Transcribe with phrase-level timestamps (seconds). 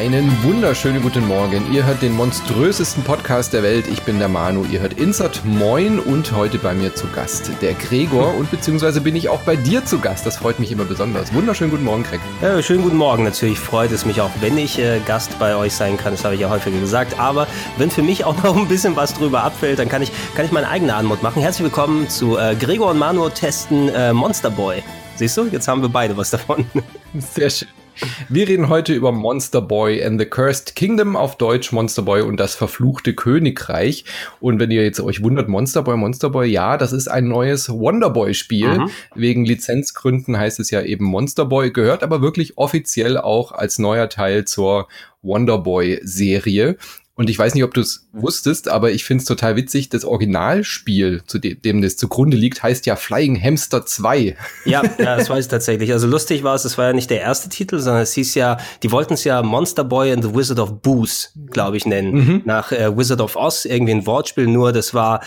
[0.00, 1.70] Einen wunderschönen guten Morgen.
[1.74, 3.86] Ihr hört den monströsesten Podcast der Welt.
[3.86, 4.64] Ich bin der Manu.
[4.64, 9.14] Ihr hört Insert Moin und heute bei mir zu Gast der Gregor und beziehungsweise bin
[9.14, 10.24] ich auch bei dir zu Gast.
[10.24, 11.34] Das freut mich immer besonders.
[11.34, 12.20] Wunderschönen guten Morgen, Greg.
[12.40, 13.24] Ja, schönen guten Morgen.
[13.24, 16.14] Natürlich freut es mich auch, wenn ich äh, Gast bei euch sein kann.
[16.14, 17.20] Das habe ich ja häufiger gesagt.
[17.20, 17.46] Aber
[17.76, 20.50] wenn für mich auch noch ein bisschen was drüber abfällt, dann kann ich, kann ich
[20.50, 21.42] meine eigene Anmut machen.
[21.42, 24.82] Herzlich willkommen zu äh, Gregor und Manu testen äh, Monster Boy.
[25.16, 26.64] Siehst du, jetzt haben wir beide was davon.
[27.18, 27.68] Sehr schön.
[28.28, 32.38] Wir reden heute über Monster Boy and the Cursed Kingdom, auf Deutsch Monster Boy und
[32.38, 34.04] das verfluchte Königreich.
[34.40, 37.68] Und wenn ihr jetzt euch wundert, Monster Boy, Monster Boy, ja, das ist ein neues
[37.68, 38.78] Wonder Boy Spiel.
[38.78, 38.90] Mhm.
[39.14, 44.08] Wegen Lizenzgründen heißt es ja eben Monster Boy, gehört aber wirklich offiziell auch als neuer
[44.08, 44.88] Teil zur
[45.22, 46.76] Wonder Boy Serie.
[47.20, 50.06] Und ich weiß nicht, ob du es wusstest, aber ich finde es total witzig, das
[50.06, 54.38] Originalspiel, zu dem, dem das zugrunde liegt, heißt ja Flying Hamster 2.
[54.64, 55.92] Ja, ja, das weiß ich tatsächlich.
[55.92, 58.56] Also lustig war es, es war ja nicht der erste Titel, sondern es hieß ja,
[58.82, 62.12] die wollten es ja Monster Boy and the Wizard of Booze, glaube ich, nennen.
[62.14, 62.42] Mhm.
[62.46, 65.20] Nach äh, Wizard of Oz, irgendwie ein Wortspiel, nur das war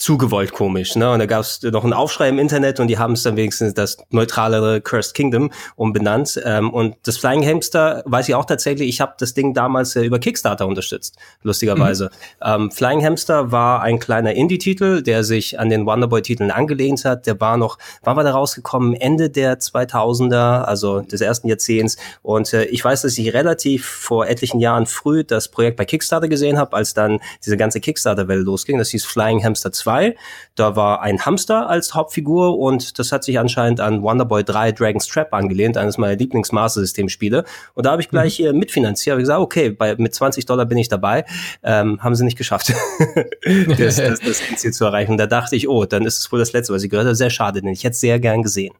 [0.00, 0.96] zugewollt komisch.
[0.96, 1.10] Ne?
[1.10, 3.74] Und da gab es noch einen Aufschrei im Internet und die haben es dann wenigstens
[3.74, 6.40] das neutralere Cursed Kingdom umbenannt.
[6.42, 10.02] Ähm, und das Flying Hamster weiß ich auch tatsächlich, ich habe das Ding damals äh,
[10.02, 12.10] über Kickstarter unterstützt, lustigerweise.
[12.40, 12.64] Mhm.
[12.64, 17.26] Ähm, Flying Hamster war ein kleiner Indie-Titel, der sich an den Wonderboy-Titeln angelehnt hat.
[17.26, 18.94] Der war noch, wann war der rausgekommen?
[18.94, 21.98] Ende der 2000er, also des ersten Jahrzehnts.
[22.22, 26.28] Und äh, ich weiß, dass ich relativ vor etlichen Jahren früh das Projekt bei Kickstarter
[26.28, 28.78] gesehen habe, als dann diese ganze Kickstarter-Welle losging.
[28.78, 30.16] Das hieß Flying Hamster 2 2.
[30.54, 35.06] Da war ein Hamster als Hauptfigur und das hat sich anscheinend an Wonderboy 3 Dragon's
[35.06, 37.44] Trap angelehnt, eines meiner Lieblings-Master-System-Spiele.
[37.74, 38.12] Und da habe ich mhm.
[38.12, 38.58] gleich mhm.
[38.58, 39.12] mitfinanziert.
[39.12, 41.24] Habe gesagt, okay, bei, mit 20 Dollar bin ich dabei.
[41.62, 42.72] Ähm, haben sie nicht geschafft,
[43.78, 45.12] das, das, das Ziel zu erreichen.
[45.12, 47.16] Und da dachte ich, oh, dann ist es wohl das Letzte, was ich gehört habe.
[47.16, 48.74] Sehr schade, denn ich hätte es sehr gern gesehen.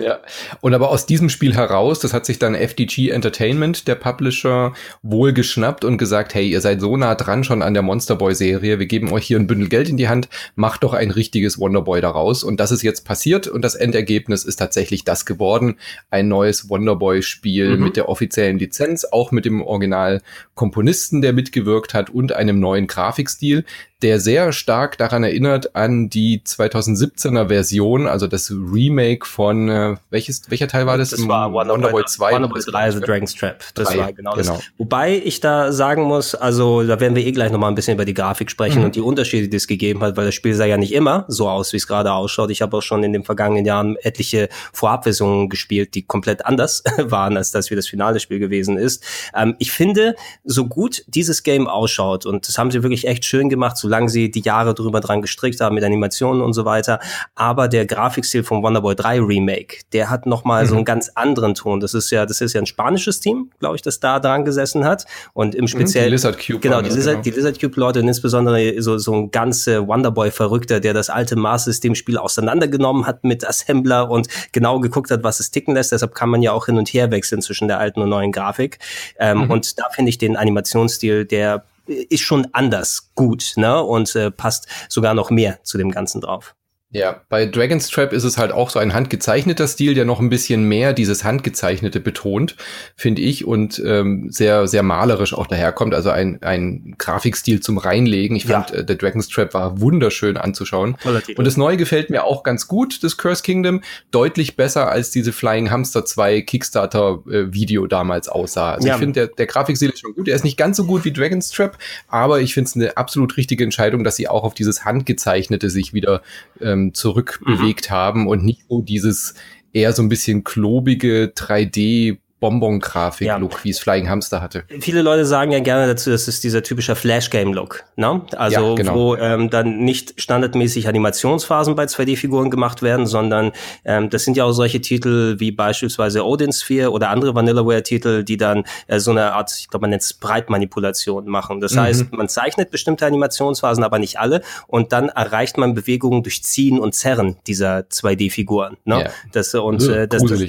[0.00, 0.20] Ja,
[0.60, 4.72] und aber aus diesem Spiel heraus, das hat sich dann FDG Entertainment, der Publisher,
[5.02, 8.34] wohl geschnappt und gesagt, hey, ihr seid so nah dran schon an der Monster Boy
[8.34, 11.58] Serie, wir geben euch hier ein Bündel Geld in die Hand, macht doch ein richtiges
[11.58, 12.42] Wonderboy daraus.
[12.44, 15.76] Und das ist jetzt passiert und das Endergebnis ist tatsächlich das geworden.
[16.10, 17.84] Ein neues Wonderboy Spiel mhm.
[17.84, 20.22] mit der offiziellen Lizenz, auch mit dem Original
[20.54, 23.64] Komponisten, der mitgewirkt hat und einem neuen Grafikstil,
[24.02, 30.50] der sehr stark daran erinnert an die 2017er Version, also das Remake von äh, welches
[30.50, 31.10] welcher Teil war das?
[31.10, 32.32] Das war Wonderboy 2.
[32.32, 33.62] Wonderboy 3, The Dragon's Trap.
[33.74, 34.62] Das 3, war genau, genau, das.
[34.78, 38.04] Wobei ich da sagen muss, also da werden wir eh gleich nochmal ein bisschen über
[38.04, 38.86] die Grafik sprechen mhm.
[38.86, 41.48] und die Unterschiede, die es gegeben hat, weil das Spiel sah ja nicht immer so
[41.48, 42.50] aus, wie es gerade ausschaut.
[42.50, 47.36] Ich habe auch schon in den vergangenen Jahren etliche Vorabversionen gespielt, die komplett anders waren,
[47.36, 49.04] als das wie das finale Spiel gewesen ist.
[49.34, 53.48] Ähm, ich finde, so gut dieses Game ausschaut und das haben sie wirklich echt schön
[53.48, 57.00] gemacht, so solange sie die Jahre drüber dran gestrickt haben mit Animationen und so weiter.
[57.34, 60.68] Aber der Grafikstil vom Wonderboy 3 Remake, der hat nochmal mhm.
[60.68, 61.80] so einen ganz anderen Ton.
[61.80, 64.84] Das ist ja, das ist ja ein spanisches Team, glaube ich, das da dran gesessen
[64.84, 65.06] hat.
[65.32, 66.06] Und im speziellen.
[66.06, 66.60] Die Lizard Cube.
[66.60, 67.22] Genau, die Lizard, genau.
[67.22, 72.16] die Lizard Cube Leute und insbesondere so, so ein ganzer Wonderboy-Verrückter, der das alte Maß-System-Spiel
[72.16, 75.90] auseinandergenommen hat mit Assembler und genau geguckt hat, was es ticken lässt.
[75.90, 78.78] Deshalb kann man ja auch hin und her wechseln zwischen der alten und neuen Grafik.
[79.18, 79.50] Ähm, mhm.
[79.50, 83.82] Und da finde ich den Animationsstil, der ist schon anders gut, ne?
[83.82, 86.54] Und äh, passt sogar noch mehr zu dem Ganzen drauf.
[86.92, 90.28] Ja, bei Dragon's Trap ist es halt auch so ein handgezeichneter Stil, der noch ein
[90.28, 92.56] bisschen mehr dieses Handgezeichnete betont,
[92.96, 95.94] finde ich, und ähm, sehr, sehr malerisch auch daherkommt.
[95.94, 98.36] Also ein, ein Grafikstil zum Reinlegen.
[98.36, 98.62] Ich ja.
[98.62, 100.96] fand, äh, der Dragon's Trap war wunderschön anzuschauen.
[101.36, 103.82] Und das Neue gefällt mir auch ganz gut, das Curse Kingdom.
[104.10, 108.72] Deutlich besser als diese Flying Hamster 2 Kickstarter-Video äh, damals aussah.
[108.72, 108.94] Also ja.
[108.94, 110.26] ich finde, der, der Grafikstil ist schon gut.
[110.26, 111.78] Er ist nicht ganz so gut wie Dragon's Trap,
[112.08, 115.94] aber ich finde es eine absolut richtige Entscheidung, dass sie auch auf dieses Handgezeichnete sich
[115.94, 116.22] wieder
[116.60, 117.94] ähm, ähm, zurückbewegt mhm.
[117.94, 119.34] haben und nicht so dieses
[119.72, 123.58] eher so ein bisschen klobige 3D Bonbon-Grafik-Look, ja.
[123.64, 124.64] wie es Flying Hamster hatte.
[124.80, 127.84] Viele Leute sagen ja gerne dazu, das ist dieser typische Flash-Game-Look.
[127.96, 128.22] Ne?
[128.36, 128.94] Also ja, genau.
[128.94, 133.52] wo ähm, dann nicht standardmäßig Animationsphasen bei 2D-Figuren gemacht werden, sondern
[133.84, 138.38] ähm, das sind ja auch solche Titel wie beispielsweise Odin Sphere oder andere Vanillaware-Titel, die
[138.38, 141.60] dann äh, so eine Art, ich glaube, man nennt es Breitmanipulation machen.
[141.60, 141.80] Das mhm.
[141.80, 146.80] heißt, man zeichnet bestimmte Animationsphasen, aber nicht alle und dann erreicht man Bewegungen durch Ziehen
[146.80, 148.78] und Zerren dieser 2D-Figuren.
[148.84, 149.04] Ne?
[149.04, 149.10] Ja.
[149.32, 150.40] Das, und, äh, das, das.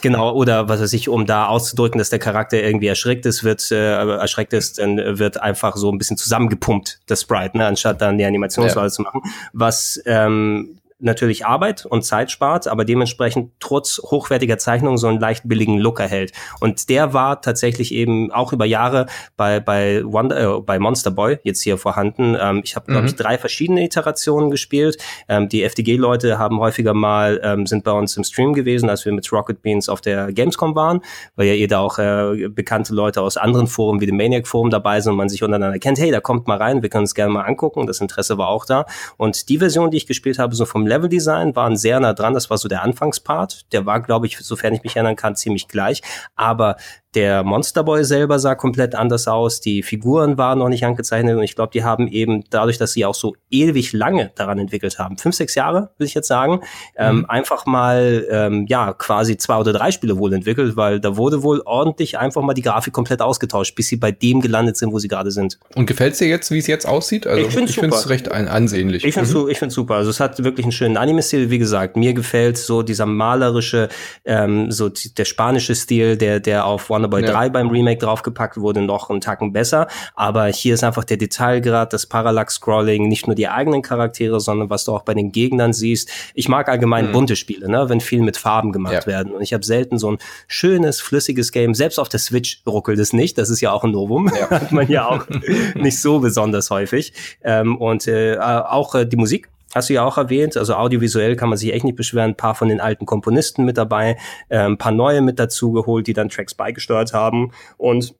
[0.00, 3.70] Genau, oder was weiß ich, um da auszudrücken, dass der Charakter irgendwie erschreckt ist, wird
[3.70, 8.18] äh, erschreckt ist, dann wird einfach so ein bisschen zusammengepumpt, das Sprite, ne, anstatt dann
[8.18, 8.90] die Animationswahl ja.
[8.90, 9.22] zu machen.
[9.52, 15.48] Was ähm, natürlich Arbeit und Zeit spart, aber dementsprechend trotz hochwertiger Zeichnungen so einen leicht
[15.48, 16.32] billigen Look erhält.
[16.60, 19.06] Und der war tatsächlich eben auch über Jahre
[19.36, 22.36] bei, bei, Wonder, äh, bei Monster Boy jetzt hier vorhanden.
[22.40, 23.08] Ähm, ich habe, glaube mhm.
[23.08, 24.98] ich, drei verschiedene Iterationen gespielt.
[25.28, 29.12] Ähm, die FDG-Leute haben häufiger mal, ähm, sind bei uns im Stream gewesen, als wir
[29.12, 31.00] mit Rocket Beans auf der Gamescom waren,
[31.36, 34.70] weil ja ihr da auch äh, bekannte Leute aus anderen Foren wie dem Maniac Forum
[34.70, 35.98] dabei sind und man sich untereinander kennt.
[35.98, 37.86] Hey, da kommt mal rein, wir können uns gerne mal angucken.
[37.86, 38.86] Das Interesse war auch da.
[39.16, 42.34] Und die Version, die ich gespielt habe, so vom Leveldesign, waren sehr nah dran.
[42.34, 43.72] Das war so der Anfangspart.
[43.72, 46.02] Der war, glaube ich, sofern ich mich erinnern kann, ziemlich gleich.
[46.34, 46.76] Aber
[47.14, 51.54] der Monsterboy selber sah komplett anders aus, die Figuren waren noch nicht angezeichnet und ich
[51.54, 55.34] glaube, die haben eben dadurch, dass sie auch so ewig lange daran entwickelt haben, fünf,
[55.34, 56.60] sechs Jahre, würde ich jetzt sagen,
[56.96, 57.20] ähm, mhm.
[57.20, 61.42] ähm, einfach mal ähm, ja quasi zwei oder drei Spiele wohl entwickelt, weil da wurde
[61.42, 64.98] wohl ordentlich einfach mal die Grafik komplett ausgetauscht, bis sie bei dem gelandet sind, wo
[64.98, 65.58] sie gerade sind.
[65.74, 67.26] Und gefällt es dir jetzt, wie es jetzt aussieht?
[67.26, 69.04] Also ich finde es recht ansehnlich.
[69.04, 69.48] Ich finde es mhm.
[69.50, 69.96] ich find's super.
[69.96, 71.96] Also es hat wirklich einen schönen Anime-Stil, wie gesagt.
[71.96, 73.88] Mir gefällt so dieser malerische,
[74.24, 77.32] ähm, so der spanische Stil, der der auf One Wonderboy ja.
[77.32, 79.88] 3 beim Remake draufgepackt wurde, noch einen Tacken besser.
[80.14, 84.84] Aber hier ist einfach der Detailgrad, das Parallax-Scrolling, nicht nur die eigenen Charaktere, sondern was
[84.84, 86.10] du auch bei den Gegnern siehst.
[86.34, 87.12] Ich mag allgemein mhm.
[87.12, 87.88] bunte Spiele, ne?
[87.88, 89.06] wenn viel mit Farben gemacht ja.
[89.06, 89.32] werden.
[89.32, 91.74] Und ich habe selten so ein schönes, flüssiges Game.
[91.74, 93.38] Selbst auf der Switch ruckelt es nicht.
[93.38, 94.30] Das ist ja auch ein Novum.
[94.38, 94.50] Ja.
[94.62, 95.26] Hat man ja auch
[95.74, 97.12] nicht so besonders häufig.
[97.42, 100.56] Ähm, und äh, auch äh, die Musik hast du ja auch erwähnt.
[100.56, 102.30] Also audiovisuell kann man sich echt nicht beschweren.
[102.30, 104.16] Ein paar von den alten Komponisten mit dabei,
[104.48, 107.52] äh, ein paar neue mit dazu geholt, die dann Tracks beigesteuert haben.
[107.76, 108.14] Und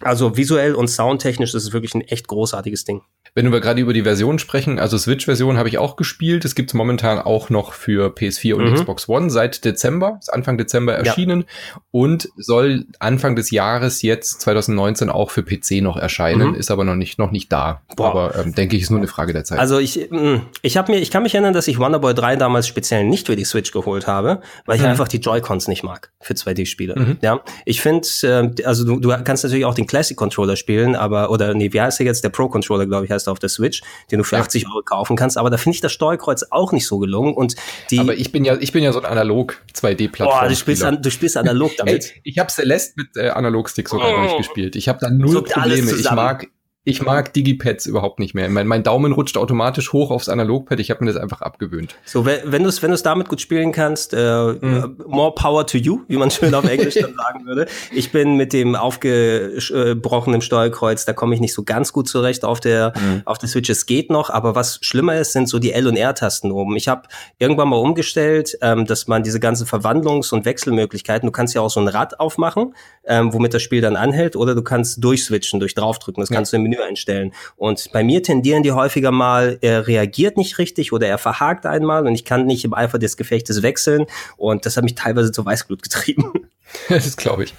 [0.00, 3.02] also visuell und soundtechnisch ist es wirklich ein echt großartiges Ding.
[3.34, 6.44] Wenn wir gerade über die Version sprechen, also Switch-Version habe ich auch gespielt.
[6.44, 8.74] Es gibt momentan auch noch für PS4 und mhm.
[8.74, 11.80] Xbox One seit Dezember, ist Anfang Dezember erschienen ja.
[11.90, 16.54] und soll Anfang des Jahres jetzt 2019 auch für PC noch erscheinen, mhm.
[16.54, 17.82] ist aber noch nicht noch nicht da.
[17.96, 18.10] Boah.
[18.10, 19.58] Aber ähm, denke ich, ist nur eine Frage der Zeit.
[19.58, 22.66] Also ich mm, ich habe mir ich kann mich erinnern, dass ich Wonderboy 3 damals
[22.66, 24.88] speziell nicht für die Switch geholt habe, weil ich mhm.
[24.88, 26.94] einfach die Joy-Cons nicht mag für 2D-Spiele.
[26.96, 27.18] Mhm.
[27.20, 31.30] Ja, ich finde, äh, also du, du kannst natürlich auch den Classic Controller spielen, aber
[31.30, 32.22] oder nee, wie heißt der jetzt?
[32.22, 34.42] Der Pro Controller, glaube ich, heißt er auf der Switch, den du für ja.
[34.42, 35.36] 80 Euro kaufen kannst.
[35.36, 37.34] Aber da finde ich das Steuerkreuz auch nicht so gelungen.
[37.34, 37.56] Und
[37.90, 40.40] die aber ich bin ja, ich bin ja so ein analog 2D-Plattform.
[40.40, 42.12] Boah, du spielst, an, du spielst analog damit.
[42.14, 44.20] Ey, ich habe Celeste mit äh, Analogstick sogar oh.
[44.20, 44.76] durchgespielt.
[44.76, 45.90] Ich habe da null Probleme.
[45.90, 46.46] Ich mag
[46.84, 48.48] ich mag Digipads überhaupt nicht mehr.
[48.48, 50.80] Mein, mein Daumen rutscht automatisch hoch aufs Analogpad.
[50.80, 51.96] Ich habe mir das einfach abgewöhnt.
[52.06, 54.96] So, wenn du es wenn du's damit gut spielen kannst, äh, mhm.
[55.06, 57.66] more power to you, wie man schön auf Englisch dann sagen würde.
[57.92, 62.60] Ich bin mit dem aufgebrochenen Steuerkreuz, da komme ich nicht so ganz gut zurecht auf
[62.60, 63.22] der mhm.
[63.26, 63.68] auf der Switch.
[63.68, 66.74] Es geht noch, aber was schlimmer ist, sind so die L- und R-Tasten oben.
[66.76, 67.02] Ich habe
[67.38, 71.70] irgendwann mal umgestellt, ähm, dass man diese ganzen Verwandlungs- und Wechselmöglichkeiten, du kannst ja auch
[71.70, 75.74] so ein Rad aufmachen, ähm, womit das Spiel dann anhält, oder du kannst durchswitchen, durch
[75.74, 76.22] draufdrücken.
[76.22, 76.58] Das kannst ja.
[76.58, 77.32] du im Menü einstellen.
[77.56, 82.06] Und bei mir tendieren die häufiger mal, er reagiert nicht richtig oder er verhakt einmal
[82.06, 84.06] und ich kann nicht im Eifer des Gefechtes wechseln.
[84.36, 86.32] Und das hat mich teilweise zu Weißglut getrieben.
[86.90, 87.54] Das glaube ich.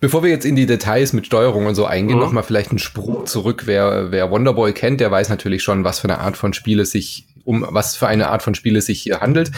[0.00, 2.22] Bevor wir jetzt in die Details mit Steuerung und so eingehen, mhm.
[2.22, 3.62] noch mal vielleicht einen Sprung zurück.
[3.64, 6.90] Wer, wer Wonderboy kennt, der weiß natürlich schon, was für eine Art von Spiel es
[6.90, 9.50] sich um was für eine Art von Spiel es sich hier handelt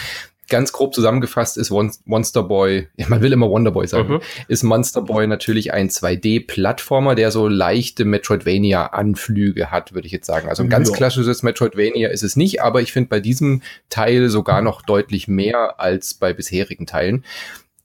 [0.48, 4.20] ganz grob zusammengefasst ist Monster Boy, man will immer Wonder Boy sagen, mhm.
[4.48, 10.48] ist Monster Boy natürlich ein 2D-Plattformer, der so leichte Metroidvania-Anflüge hat, würde ich jetzt sagen.
[10.48, 10.96] Also ein ganz ja.
[10.96, 15.80] klassisches Metroidvania ist es nicht, aber ich finde bei diesem Teil sogar noch deutlich mehr
[15.80, 17.24] als bei bisherigen Teilen.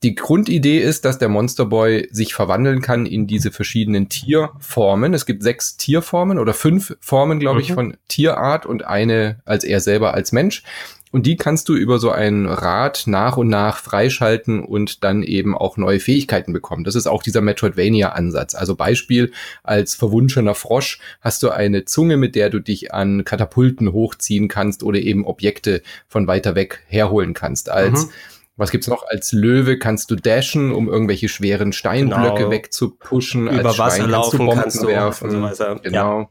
[0.02, 5.14] Die Grundidee ist, dass der Monster Boy sich verwandeln kann in diese verschiedenen Tierformen.
[5.14, 7.62] Es gibt sechs Tierformen oder fünf Formen, glaube mhm.
[7.62, 10.64] ich, von Tierart und eine als er selber als Mensch.
[11.12, 15.58] Und die kannst du über so ein Rad nach und nach freischalten und dann eben
[15.58, 16.84] auch neue Fähigkeiten bekommen.
[16.84, 18.54] Das ist auch dieser Metroidvania-Ansatz.
[18.54, 19.32] Also Beispiel,
[19.64, 24.84] als verwunschener Frosch hast du eine Zunge, mit der du dich an Katapulten hochziehen kannst
[24.84, 27.70] oder eben Objekte von weiter weg herholen kannst.
[27.70, 28.12] Als mhm.
[28.60, 29.08] Was gibt's noch?
[29.08, 32.52] Als Löwe kannst du dashen, um irgendwelche schweren Steinblöcke genau.
[32.52, 33.48] wegzupushen.
[33.48, 35.56] Über als Wasser Schwein laufen kannst du Bomben kannst du werfen.
[35.56, 35.76] So.
[35.82, 36.20] Genau.
[36.20, 36.30] Ja.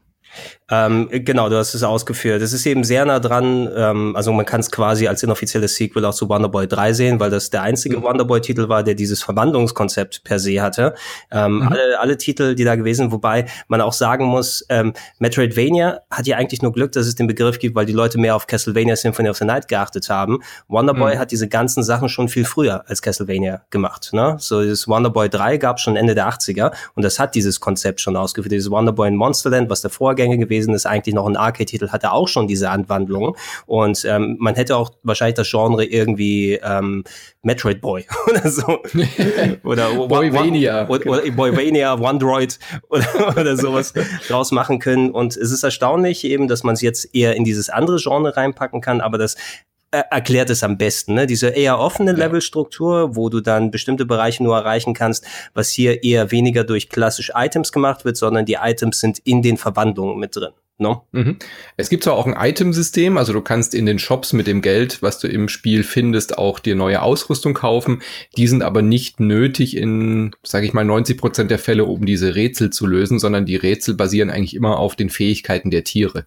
[0.71, 2.41] Ähm, genau, du hast es ausgeführt.
[2.41, 6.05] Es ist eben sehr nah dran, ähm, also man kann es quasi als inoffizielles Sequel
[6.05, 8.03] auch zu Wonderboy 3 sehen, weil das der einzige mhm.
[8.03, 10.93] Wonderboy-Titel war, der dieses Verwandlungskonzept per se hatte.
[11.31, 11.67] Ähm, mhm.
[11.69, 16.37] alle, alle Titel, die da gewesen, wobei man auch sagen muss, ähm, Metroidvania hat ja
[16.37, 19.29] eigentlich nur Glück, dass es den Begriff gibt, weil die Leute mehr auf Castlevania Symphony
[19.29, 20.39] of the Night geachtet haben.
[20.67, 21.19] Wonderboy mhm.
[21.19, 24.13] hat diese ganzen Sachen schon viel früher als Castlevania gemacht.
[24.13, 24.35] Ne?
[24.39, 28.15] So dieses Wonderboy 3 gab schon Ende der 80er und das hat dieses Konzept schon
[28.15, 28.51] ausgeführt.
[28.51, 32.11] Dieses Wonderboy in Monsterland, was der Vorgänger gewesen gewesen ist, eigentlich noch ein Arcade-Titel, hatte
[32.11, 33.37] auch schon diese Anwandlung.
[33.65, 37.03] Und ähm, man hätte auch wahrscheinlich das Genre irgendwie ähm,
[37.41, 38.79] Metroid Boy oder so.
[39.63, 40.87] oder Boyvania.
[40.89, 42.59] Oder, oder Boyvania, OneDroid
[42.89, 43.93] oder, oder sowas
[44.27, 45.11] draus machen können.
[45.11, 48.81] Und es ist erstaunlich eben, dass man es jetzt eher in dieses andere Genre reinpacken
[48.81, 49.35] kann, aber das
[49.91, 51.15] äh, erklärt es am besten.
[51.15, 51.25] Ne?
[51.25, 56.31] Diese eher offene Levelstruktur, wo du dann bestimmte Bereiche nur erreichen kannst, was hier eher
[56.31, 60.51] weniger durch klassische Items gemacht wird, sondern die Items sind in den Verwandlungen mit drin.
[60.81, 61.05] No?
[61.11, 61.37] Mhm.
[61.75, 65.01] Es gibt zwar auch ein Item-System, also du kannst in den Shops mit dem Geld,
[65.01, 68.01] was du im Spiel findest, auch dir neue Ausrüstung kaufen.
[68.37, 72.35] Die sind aber nicht nötig in, sage ich mal, 90 Prozent der Fälle, um diese
[72.35, 76.25] Rätsel zu lösen, sondern die Rätsel basieren eigentlich immer auf den Fähigkeiten der Tiere.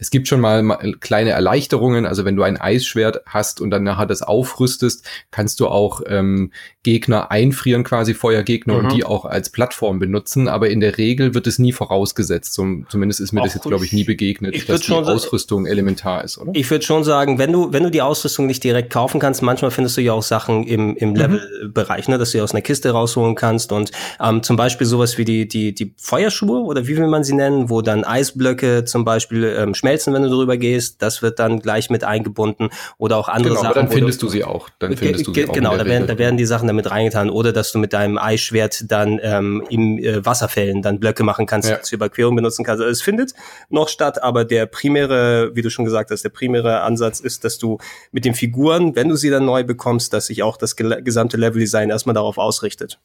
[0.00, 4.06] Es gibt schon mal kleine Erleichterungen, also wenn du ein Eisschwert hast und dann nachher
[4.06, 6.50] das aufrüstest, kannst du auch ähm,
[6.82, 8.78] Gegner einfrieren, quasi Feuergegner mhm.
[8.78, 12.54] und die auch als Plattform benutzen, aber in der Regel wird es nie vorausgesetzt.
[12.54, 15.66] Zum, zumindest ist mir auch das jetzt, glaube ich, nie begegnet, ich dass die Ausrüstung
[15.66, 16.52] elementar ist, oder?
[16.54, 19.70] Ich würde schon sagen, wenn du, wenn du die Ausrüstung nicht direkt kaufen kannst, manchmal
[19.70, 21.16] findest du ja auch Sachen im, im mhm.
[21.16, 25.26] Levelbereich, ne, dass du aus einer Kiste rausholen kannst und ähm, zum Beispiel sowas wie
[25.26, 29.44] die, die, die Feuerschuhe oder wie will man sie nennen, wo dann Eisblöcke zum Beispiel
[29.44, 31.02] ähm, schmelzen, wenn du drüber gehst.
[31.02, 33.66] Das wird dann gleich mit eingebunden oder auch andere genau, Sachen.
[33.72, 34.68] Aber dann findest du, du sie auch.
[34.78, 37.52] Dann findest du sie auch genau, da werden, da werden die Sachen damit reingetan oder
[37.52, 41.82] dass du mit deinem Eisschwert dann ähm, im äh, Wasserfällen dann Blöcke machen kannst, ja.
[41.82, 42.80] zur Überquerung benutzen kannst.
[42.80, 43.34] Also es findet
[43.68, 47.58] noch statt, aber der primäre, wie du schon gesagt hast, der primäre Ansatz ist, dass
[47.58, 47.78] du
[48.12, 51.90] mit den Figuren, wenn du sie dann neu bekommst, dass sich auch das gesamte Leveldesign
[51.90, 52.98] erstmal darauf ausrichtet.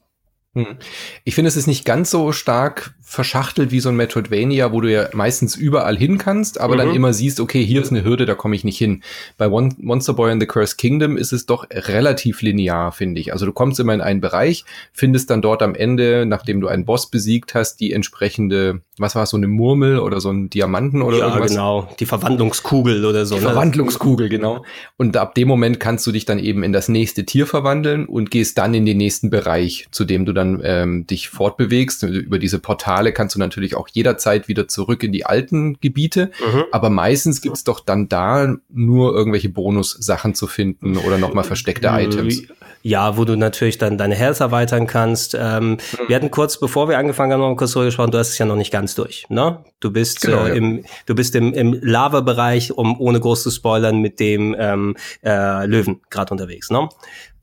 [0.56, 0.78] Hm.
[1.26, 4.92] Ich finde, es ist nicht ganz so stark verschachtelt wie so ein Metroidvania, wo du
[4.92, 6.80] ja meistens überall hin kannst, aber mhm.
[6.80, 9.04] dann immer siehst, okay, hier ist eine Hürde, da komme ich nicht hin.
[9.38, 13.32] Bei One Monster Boy and the Cursed Kingdom ist es doch relativ linear, finde ich.
[13.32, 16.84] Also du kommst immer in einen Bereich, findest dann dort am Ende, nachdem du einen
[16.84, 21.04] Boss besiegt hast, die entsprechende, was war es, so eine Murmel oder so ein Diamanten
[21.04, 21.52] oder ja, irgendwas?
[21.52, 23.36] genau, die Verwandlungskugel oder so.
[23.36, 23.48] Die ne?
[23.48, 24.66] Verwandlungskugel, genau.
[24.98, 28.32] Und ab dem Moment kannst du dich dann eben in das nächste Tier verwandeln und
[28.32, 32.60] gehst dann in den nächsten Bereich, zu dem du dann ähm, dich fortbewegst, über diese
[32.60, 36.66] Portale Portale kannst du natürlich auch jederzeit wieder zurück in die alten Gebiete, mhm.
[36.72, 42.04] aber meistens gibt's doch dann da nur irgendwelche Bonus-Sachen zu finden oder nochmal versteckte äh,
[42.04, 42.44] Items.
[42.84, 45.36] Ja, wo du natürlich dann deine Health erweitern kannst.
[45.40, 45.78] Ähm, mhm.
[46.08, 48.46] Wir hatten kurz, bevor wir angefangen haben, noch kurz drüber gesprochen, du hast es ja
[48.46, 49.64] noch nicht ganz durch, ne?
[49.80, 50.56] Du bist genau, äh, ja.
[50.56, 55.66] im, du bist im, im Lava-Bereich, um ohne groß zu spoilern, mit dem ähm, äh,
[55.66, 56.90] Löwen gerade unterwegs, ne?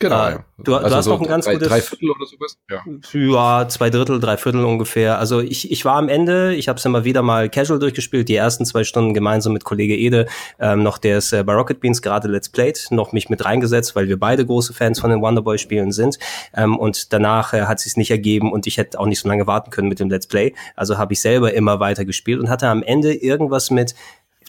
[0.02, 0.28] Genau.
[0.28, 1.68] Äh, du, also du hast so noch ein ganz drei, gutes.
[1.68, 2.59] Drei Viertel oder sowas?
[2.68, 3.61] Ja.
[3.61, 5.18] ja, zwei Drittel, drei Viertel ungefähr.
[5.18, 8.35] Also ich, ich war am Ende, ich habe es immer wieder mal casual durchgespielt, die
[8.35, 10.26] ersten zwei Stunden gemeinsam mit Kollege Ede,
[10.59, 13.94] ähm, noch der ist äh, bei Rocket Beans gerade Let's Played, noch mich mit reingesetzt,
[13.94, 16.18] weil wir beide große Fans von den Wonderboy-Spielen sind.
[16.54, 19.47] Ähm, und danach äh, hat sich nicht ergeben und ich hätte auch nicht so lange
[19.47, 20.54] warten können mit dem Let's Play.
[20.75, 23.94] Also habe ich selber immer weiter gespielt und hatte am Ende irgendwas mit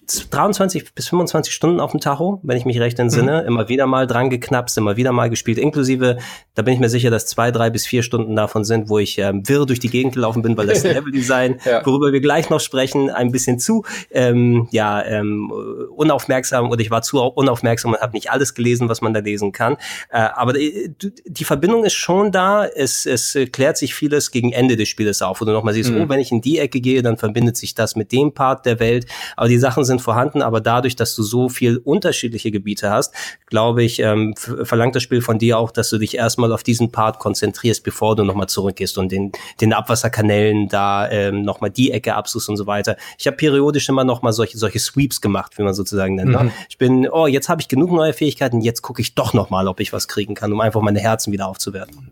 [0.05, 3.41] 23 bis 25 Stunden auf dem Tacho, wenn ich mich recht entsinne.
[3.41, 3.47] Mhm.
[3.47, 5.57] Immer wieder mal dran geknapst, immer wieder mal gespielt.
[5.57, 6.17] Inklusive,
[6.55, 9.17] da bin ich mir sicher, dass zwei, drei bis vier Stunden davon sind, wo ich
[9.17, 11.85] ähm, wirr durch die Gegend gelaufen bin, weil das Leveldesign, ja.
[11.85, 15.51] worüber wir gleich noch sprechen, ein bisschen zu ähm, ja ähm,
[15.95, 19.51] unaufmerksam oder ich war zu unaufmerksam und habe nicht alles gelesen, was man da lesen
[19.51, 19.77] kann.
[20.09, 20.93] Äh, aber die,
[21.25, 22.65] die Verbindung ist schon da.
[22.65, 26.01] Es, es klärt sich vieles gegen Ende des Spieles auf, wo du nochmal siehst, mhm.
[26.01, 28.79] oh, wenn ich in die Ecke gehe, dann verbindet sich das mit dem Part der
[28.79, 29.05] Welt.
[29.37, 33.13] Aber die Sachen sind sind vorhanden, aber dadurch, dass du so viel unterschiedliche Gebiete hast,
[33.47, 36.91] glaube ich, ähm, verlangt das Spiel von dir auch, dass du dich erstmal auf diesen
[36.91, 39.31] Part konzentrierst, bevor du nochmal zurückgehst und den,
[39.61, 42.97] den Abwasserkanälen da ähm, nochmal die Ecke absuchst und so weiter.
[43.17, 46.31] Ich habe periodisch immer nochmal solche, solche Sweeps gemacht, wie man sozusagen nennt.
[46.31, 46.43] Ne?
[46.45, 46.51] Mhm.
[46.69, 49.79] Ich bin, oh, jetzt habe ich genug neue Fähigkeiten, jetzt gucke ich doch nochmal, ob
[49.79, 52.11] ich was kriegen kann, um einfach meine Herzen wieder aufzuwerten.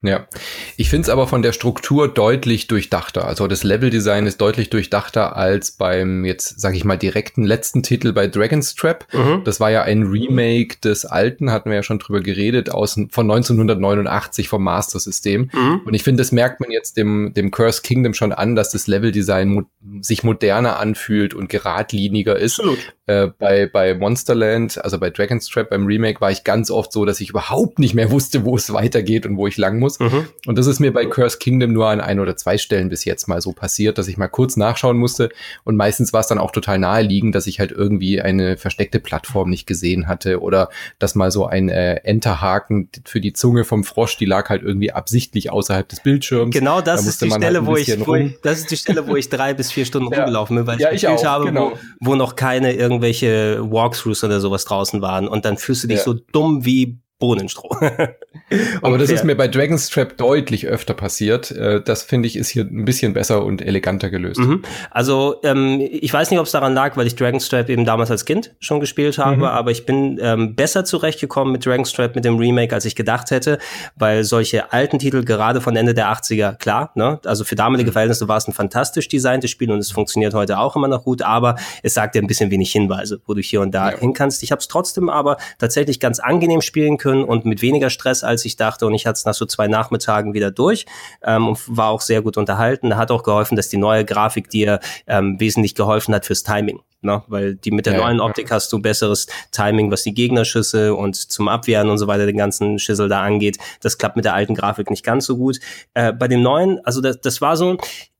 [0.00, 0.28] Ja,
[0.76, 3.26] ich finde es aber von der Struktur deutlich durchdachter.
[3.26, 8.12] Also das Leveldesign ist deutlich durchdachter als beim jetzt, sage ich mal, direkten letzten Titel
[8.12, 9.06] bei Dragon's Trap.
[9.12, 9.42] Mhm.
[9.42, 13.28] Das war ja ein Remake des alten, hatten wir ja schon drüber geredet, aus von
[13.28, 15.50] 1989 vom Master System.
[15.52, 15.80] Mhm.
[15.84, 18.86] Und ich finde, das merkt man jetzt dem dem Curse Kingdom schon an, dass das
[18.86, 19.62] Leveldesign mo
[20.00, 22.60] sich moderner anfühlt und geradliniger ist.
[22.60, 22.78] Absolut.
[23.08, 27.06] Äh, bei bei Monsterland, also bei Dragon's Trap beim Remake war ich ganz oft so,
[27.06, 29.98] dass ich überhaupt nicht mehr wusste, wo es weitergeht und wo ich lang muss.
[29.98, 30.26] Mhm.
[30.46, 33.26] Und das ist mir bei Curse Kingdom nur an ein oder zwei Stellen bis jetzt
[33.26, 35.30] mal so passiert, dass ich mal kurz nachschauen musste.
[35.64, 39.48] Und meistens war es dann auch total naheliegend, dass ich halt irgendwie eine versteckte Plattform
[39.48, 44.18] nicht gesehen hatte oder dass mal so ein äh, Enterhaken für die Zunge vom Frosch,
[44.18, 46.54] die lag halt irgendwie absichtlich außerhalb des Bildschirms.
[46.54, 49.06] Genau das da ist die Stelle, halt wo, ich, wo ich, das ist die Stelle,
[49.08, 50.18] wo ich drei bis vier Stunden ja.
[50.18, 51.72] rumgelaufen bin, weil ja, ich gespielt habe, genau.
[52.00, 55.28] wo, wo noch keine irgendwelche Walkthroughs oder sowas draußen waren.
[55.28, 56.04] Und dann fühlst du dich ja.
[56.04, 57.74] so dumm wie Bohnenstroh.
[58.82, 61.50] Aber das ist mir bei Dragon's Trap deutlich öfter passiert.
[61.50, 64.40] Äh, das finde ich ist hier ein bisschen besser und eleganter gelöst.
[64.40, 64.62] Mhm.
[64.90, 68.10] Also ähm, ich weiß nicht, ob es daran lag, weil ich Dragon's Trap eben damals
[68.10, 69.44] als Kind schon gespielt habe, mhm.
[69.44, 73.32] aber ich bin ähm, besser zurechtgekommen mit Dragon's Trap mit dem Remake, als ich gedacht
[73.32, 73.58] hätte,
[73.96, 77.94] weil solche alten Titel gerade von Ende der 80er, klar, ne, also für damalige mhm.
[77.94, 81.22] Verhältnisse war es ein fantastisch designtes Spiel und es funktioniert heute auch immer noch gut,
[81.22, 83.98] aber es sagt dir ein bisschen wenig Hinweise, wo du hier und da ja.
[83.98, 84.42] hin kannst.
[84.44, 88.44] Ich habe es trotzdem aber tatsächlich ganz angenehm spielen können und mit weniger Stress, als
[88.44, 90.86] ich dachte und ich hatte es nach so zwei Nachmittagen wieder durch
[91.22, 92.96] ähm, und war auch sehr gut unterhalten.
[92.96, 96.80] Hat auch geholfen, dass die neue Grafik dir ähm, wesentlich geholfen hat fürs Timing.
[97.00, 97.22] Ne?
[97.28, 98.56] Weil die mit der ja, neuen Optik ja.
[98.56, 102.78] hast du besseres Timing, was die Gegnerschüsse und zum Abwehren und so weiter den ganzen
[102.78, 103.58] Schissel da angeht.
[103.80, 105.60] Das klappt mit der alten Grafik nicht ganz so gut.
[105.94, 107.78] Äh, bei dem neuen, also das, das war so,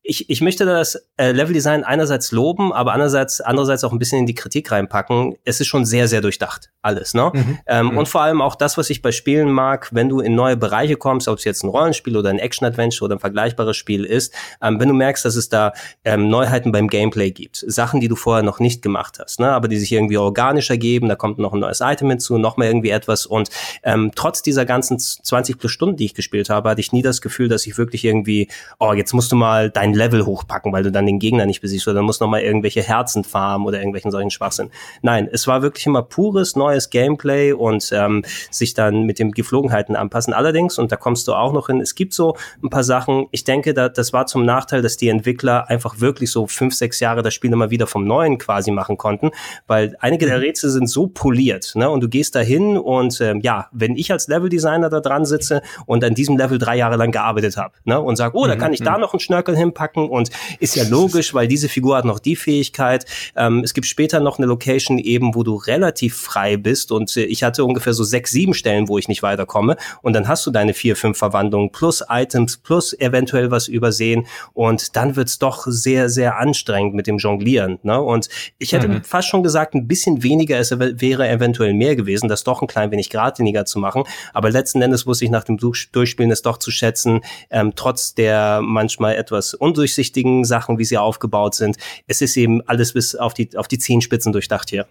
[0.09, 4.27] ich, ich möchte das äh, Leveldesign einerseits loben, aber andererseits, andererseits auch ein bisschen in
[4.27, 5.37] die Kritik reinpacken.
[5.45, 7.31] Es ist schon sehr, sehr durchdacht, alles, ne?
[7.35, 7.59] Mhm.
[7.67, 7.99] Ähm, mhm.
[7.99, 10.97] Und vor allem auch das, was ich bei Spielen mag, wenn du in neue Bereiche
[10.97, 14.33] kommst, ob es jetzt ein Rollenspiel oder ein Action-Adventure oder ein vergleichbares Spiel ist,
[14.63, 18.17] ähm, wenn du merkst, dass es da ähm, Neuheiten beim Gameplay gibt, Sachen, die du
[18.17, 19.51] vorher noch nicht gemacht hast, ne?
[19.51, 22.91] aber die sich irgendwie organischer geben, da kommt noch ein neues Item hinzu, noch irgendwie
[22.91, 23.51] etwas und
[23.83, 27.21] ähm, trotz dieser ganzen 20 plus Stunden, die ich gespielt habe, hatte ich nie das
[27.21, 28.49] Gefühl, dass ich wirklich irgendwie,
[28.79, 31.87] oh, jetzt musst du mal dein Level hochpacken, weil du dann den Gegner nicht besiegst
[31.87, 34.71] oder dann musst noch mal irgendwelche Herzen farmen oder irgendwelchen solchen Schwachsinn.
[35.03, 39.97] Nein, es war wirklich immer pures neues Gameplay und ähm, sich dann mit den Geflogenheiten
[39.97, 40.35] anpassen.
[40.35, 43.45] Allerdings, und da kommst du auch noch hin, es gibt so ein paar Sachen, ich
[43.45, 47.23] denke, da, das war zum Nachteil, dass die Entwickler einfach wirklich so fünf, sechs Jahre
[47.23, 49.31] das Spiel immer wieder vom Neuen quasi machen konnten,
[49.67, 50.43] weil einige der mhm.
[50.45, 51.89] Rätsel sind so poliert, ne?
[51.89, 55.63] Und du gehst da hin und ähm, ja, wenn ich als Leveldesigner da dran sitze
[55.87, 58.01] und an diesem Level drei Jahre lang gearbeitet habe, ne?
[58.01, 59.01] Und sag, oh, da mhm, kann ich da mhm.
[59.01, 63.05] noch einen Schnörkel hinpacken und ist ja logisch, weil diese Figur hat noch die Fähigkeit.
[63.37, 67.25] Ähm, es gibt später noch eine Location eben, wo du relativ frei bist und äh,
[67.25, 70.51] ich hatte ungefähr so sechs, sieben Stellen, wo ich nicht weiterkomme und dann hast du
[70.51, 76.09] deine vier, fünf Verwandlungen plus Items plus eventuell was übersehen und dann wird's doch sehr,
[76.09, 77.79] sehr anstrengend mit dem Jonglieren.
[77.83, 78.01] Ne?
[78.01, 79.05] Und ich hätte mhm.
[79.05, 82.91] fast schon gesagt, ein bisschen weniger es wäre eventuell mehr gewesen, das doch ein klein
[82.91, 84.05] wenig geradliniger zu machen.
[84.33, 88.61] Aber letzten Endes wusste ich nach dem Durchspielen es doch zu schätzen, ähm, trotz der
[88.63, 91.77] manchmal etwas undurchsichtigen Sachen, wie sie aufgebaut sind.
[92.07, 94.87] Es ist eben alles bis auf die, auf die Zehenspitzen durchdacht hier.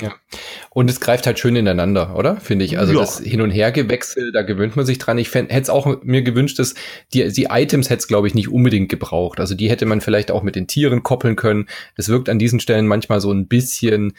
[0.00, 0.14] Ja.
[0.70, 2.36] Und es greift halt schön ineinander, oder?
[2.36, 2.78] Finde ich.
[2.78, 3.00] Also ja.
[3.00, 5.18] das Hin- und Hergewechsel, da gewöhnt man sich dran.
[5.18, 6.74] Ich hätte es auch mir gewünscht, dass
[7.12, 9.38] die, die Items hätte es, glaube ich, nicht unbedingt gebraucht.
[9.38, 11.68] Also die hätte man vielleicht auch mit den Tieren koppeln können.
[11.96, 14.14] Es wirkt an diesen Stellen manchmal so ein bisschen,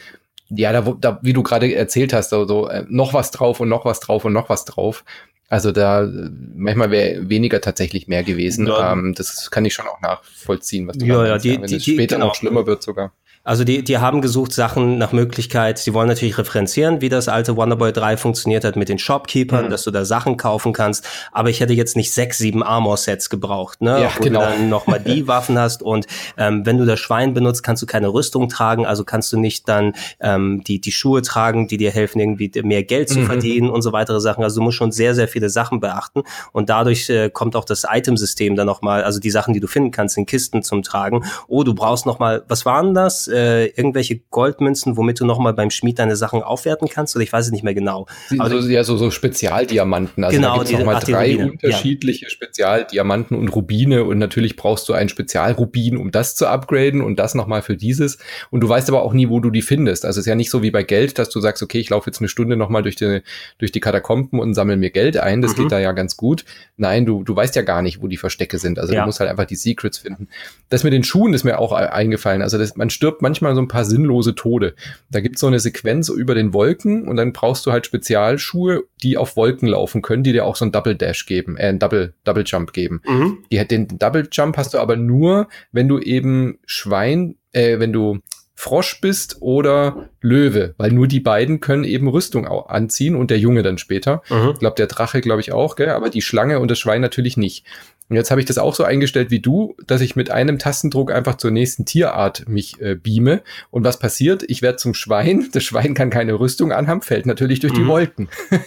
[0.48, 3.68] ja, da, da wie du gerade erzählt hast, so, so äh, noch was drauf und
[3.68, 5.04] noch was drauf und noch was drauf.
[5.48, 6.10] Also da
[6.54, 8.66] manchmal wäre weniger tatsächlich mehr gewesen.
[8.66, 8.92] Ja.
[8.92, 11.84] Ähm, das kann ich schon auch nachvollziehen, was du ja, ja, die, wenn die, es
[11.84, 12.28] später genau.
[12.28, 13.12] noch schlimmer wird sogar.
[13.44, 17.56] Also die, die haben gesucht Sachen nach Möglichkeit, die wollen natürlich referenzieren, wie das alte
[17.56, 19.70] Wonderboy 3 funktioniert hat mit den Shopkeepern, mhm.
[19.70, 21.06] dass du da Sachen kaufen kannst.
[21.30, 24.00] Aber ich hätte jetzt nicht sechs, sieben Armor-Sets gebraucht, ne?
[24.00, 24.40] Ja, Wo genau.
[24.40, 25.82] du dann nochmal die Waffen hast.
[25.82, 26.06] Und
[26.38, 29.68] ähm, wenn du das Schwein benutzt, kannst du keine Rüstung tragen, also kannst du nicht
[29.68, 33.26] dann ähm, die, die Schuhe tragen, die dir helfen, irgendwie mehr Geld zu mhm.
[33.26, 34.42] verdienen und so weitere Sachen.
[34.42, 36.22] Also du musst schon sehr, sehr viele Sachen beachten.
[36.52, 39.90] Und dadurch äh, kommt auch das Itemsystem dann nochmal, also die Sachen, die du finden
[39.90, 41.26] kannst in Kisten zum Tragen.
[41.46, 43.28] Oh, du brauchst nochmal, was waren das?
[43.34, 47.16] Äh, irgendwelche Goldmünzen, womit du nochmal beim Schmied deine Sachen aufwerten kannst?
[47.16, 48.06] Oder ich weiß es nicht mehr genau.
[48.38, 50.22] Also, ja, so, so Spezialdiamanten.
[50.22, 52.30] Also genau, da gibt's nochmal drei unterschiedliche ja.
[52.30, 57.34] Spezialdiamanten und Rubine und natürlich brauchst du ein Spezialrubin, um das zu upgraden und das
[57.34, 58.18] nochmal für dieses.
[58.50, 60.04] Und du weißt aber auch nie, wo du die findest.
[60.04, 62.08] Also es ist ja nicht so wie bei Geld, dass du sagst, okay, ich laufe
[62.08, 63.22] jetzt eine Stunde nochmal durch die,
[63.58, 65.42] durch die Katakomben und sammle mir Geld ein.
[65.42, 65.62] Das mhm.
[65.62, 66.44] geht da ja ganz gut.
[66.76, 68.78] Nein, du, du weißt ja gar nicht, wo die Verstecke sind.
[68.78, 69.00] Also ja.
[69.00, 70.28] du musst halt einfach die Secrets finden.
[70.68, 72.42] Das mit den Schuhen ist mir auch eingefallen.
[72.42, 74.74] Also das, man stirbt manchmal so ein paar Sinn sinnlose Tode.
[75.10, 79.16] Da gibt's so eine Sequenz über den Wolken und dann brauchst du halt Spezialschuhe, die
[79.16, 82.14] auf Wolken laufen können, die dir auch so ein Double Dash geben, äh, ein Double,
[82.24, 83.00] Double Jump geben.
[83.06, 83.38] Mhm.
[83.50, 88.20] Die, den Double Jump hast du aber nur, wenn du eben Schwein, äh, wenn du
[88.56, 93.62] Frosch bist oder Löwe, weil nur die beiden können eben Rüstung anziehen und der Junge
[93.62, 94.22] dann später.
[94.30, 94.50] Mhm.
[94.54, 95.90] Ich glaube, der Drache, glaube ich, auch, gell?
[95.90, 97.66] aber die Schlange und das Schwein natürlich nicht.
[98.10, 101.10] Und jetzt habe ich das auch so eingestellt wie du, dass ich mit einem Tastendruck
[101.10, 103.42] einfach zur nächsten Tierart mich äh, beame.
[103.70, 104.44] Und was passiert?
[104.46, 105.48] Ich werde zum Schwein.
[105.54, 107.76] Das Schwein kann keine Rüstung anhaben, fällt natürlich durch mhm.
[107.76, 108.28] die Wolken.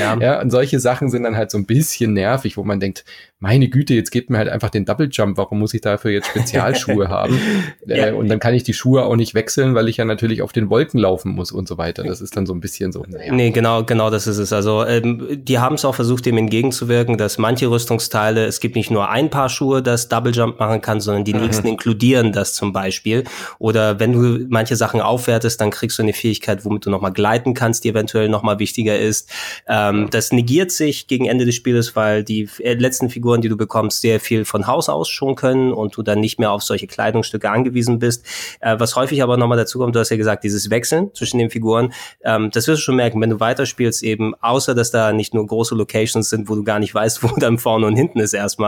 [0.00, 0.16] ja.
[0.18, 3.04] ja, und solche Sachen sind dann halt so ein bisschen nervig, wo man denkt,
[3.38, 5.36] meine Güte, jetzt gebt mir halt einfach den Double Jump.
[5.36, 7.38] Warum muss ich dafür jetzt Spezialschuhe haben?
[7.86, 8.14] Äh, ja.
[8.14, 10.70] und dann kann ich die Schuhe auch nicht wechseln, weil ich ja natürlich auf den
[10.70, 12.04] Wolken laufen muss und so weiter.
[12.04, 13.04] Das ist dann so ein bisschen so.
[13.06, 13.32] Naja.
[13.32, 14.52] Nee, genau, genau das ist es.
[14.52, 18.76] Also ähm, die haben es auch versucht, dem entgegenzuwirken, dass manche Rüstungsteile, es gibt gibt
[18.76, 21.42] nicht nur ein Paar Schuhe, das Double Jump machen kann, sondern die mhm.
[21.42, 23.24] nächsten inkludieren das zum Beispiel.
[23.58, 27.52] Oder wenn du manche Sachen aufwertest, dann kriegst du eine Fähigkeit, womit du nochmal gleiten
[27.52, 29.30] kannst, die eventuell nochmal wichtiger ist.
[29.68, 33.56] Ähm, das negiert sich gegen Ende des Spieles, weil die äh, letzten Figuren, die du
[33.58, 36.86] bekommst, sehr viel von Haus aus schon können und du dann nicht mehr auf solche
[36.86, 38.24] Kleidungsstücke angewiesen bist.
[38.60, 41.50] Äh, was häufig aber nochmal dazu kommt, du hast ja gesagt, dieses Wechseln zwischen den
[41.50, 41.92] Figuren,
[42.24, 45.46] ähm, das wirst du schon merken, wenn du weiterspielst eben, außer dass da nicht nur
[45.46, 48.61] große Locations sind, wo du gar nicht weißt, wo dann vorne und hinten ist erstmal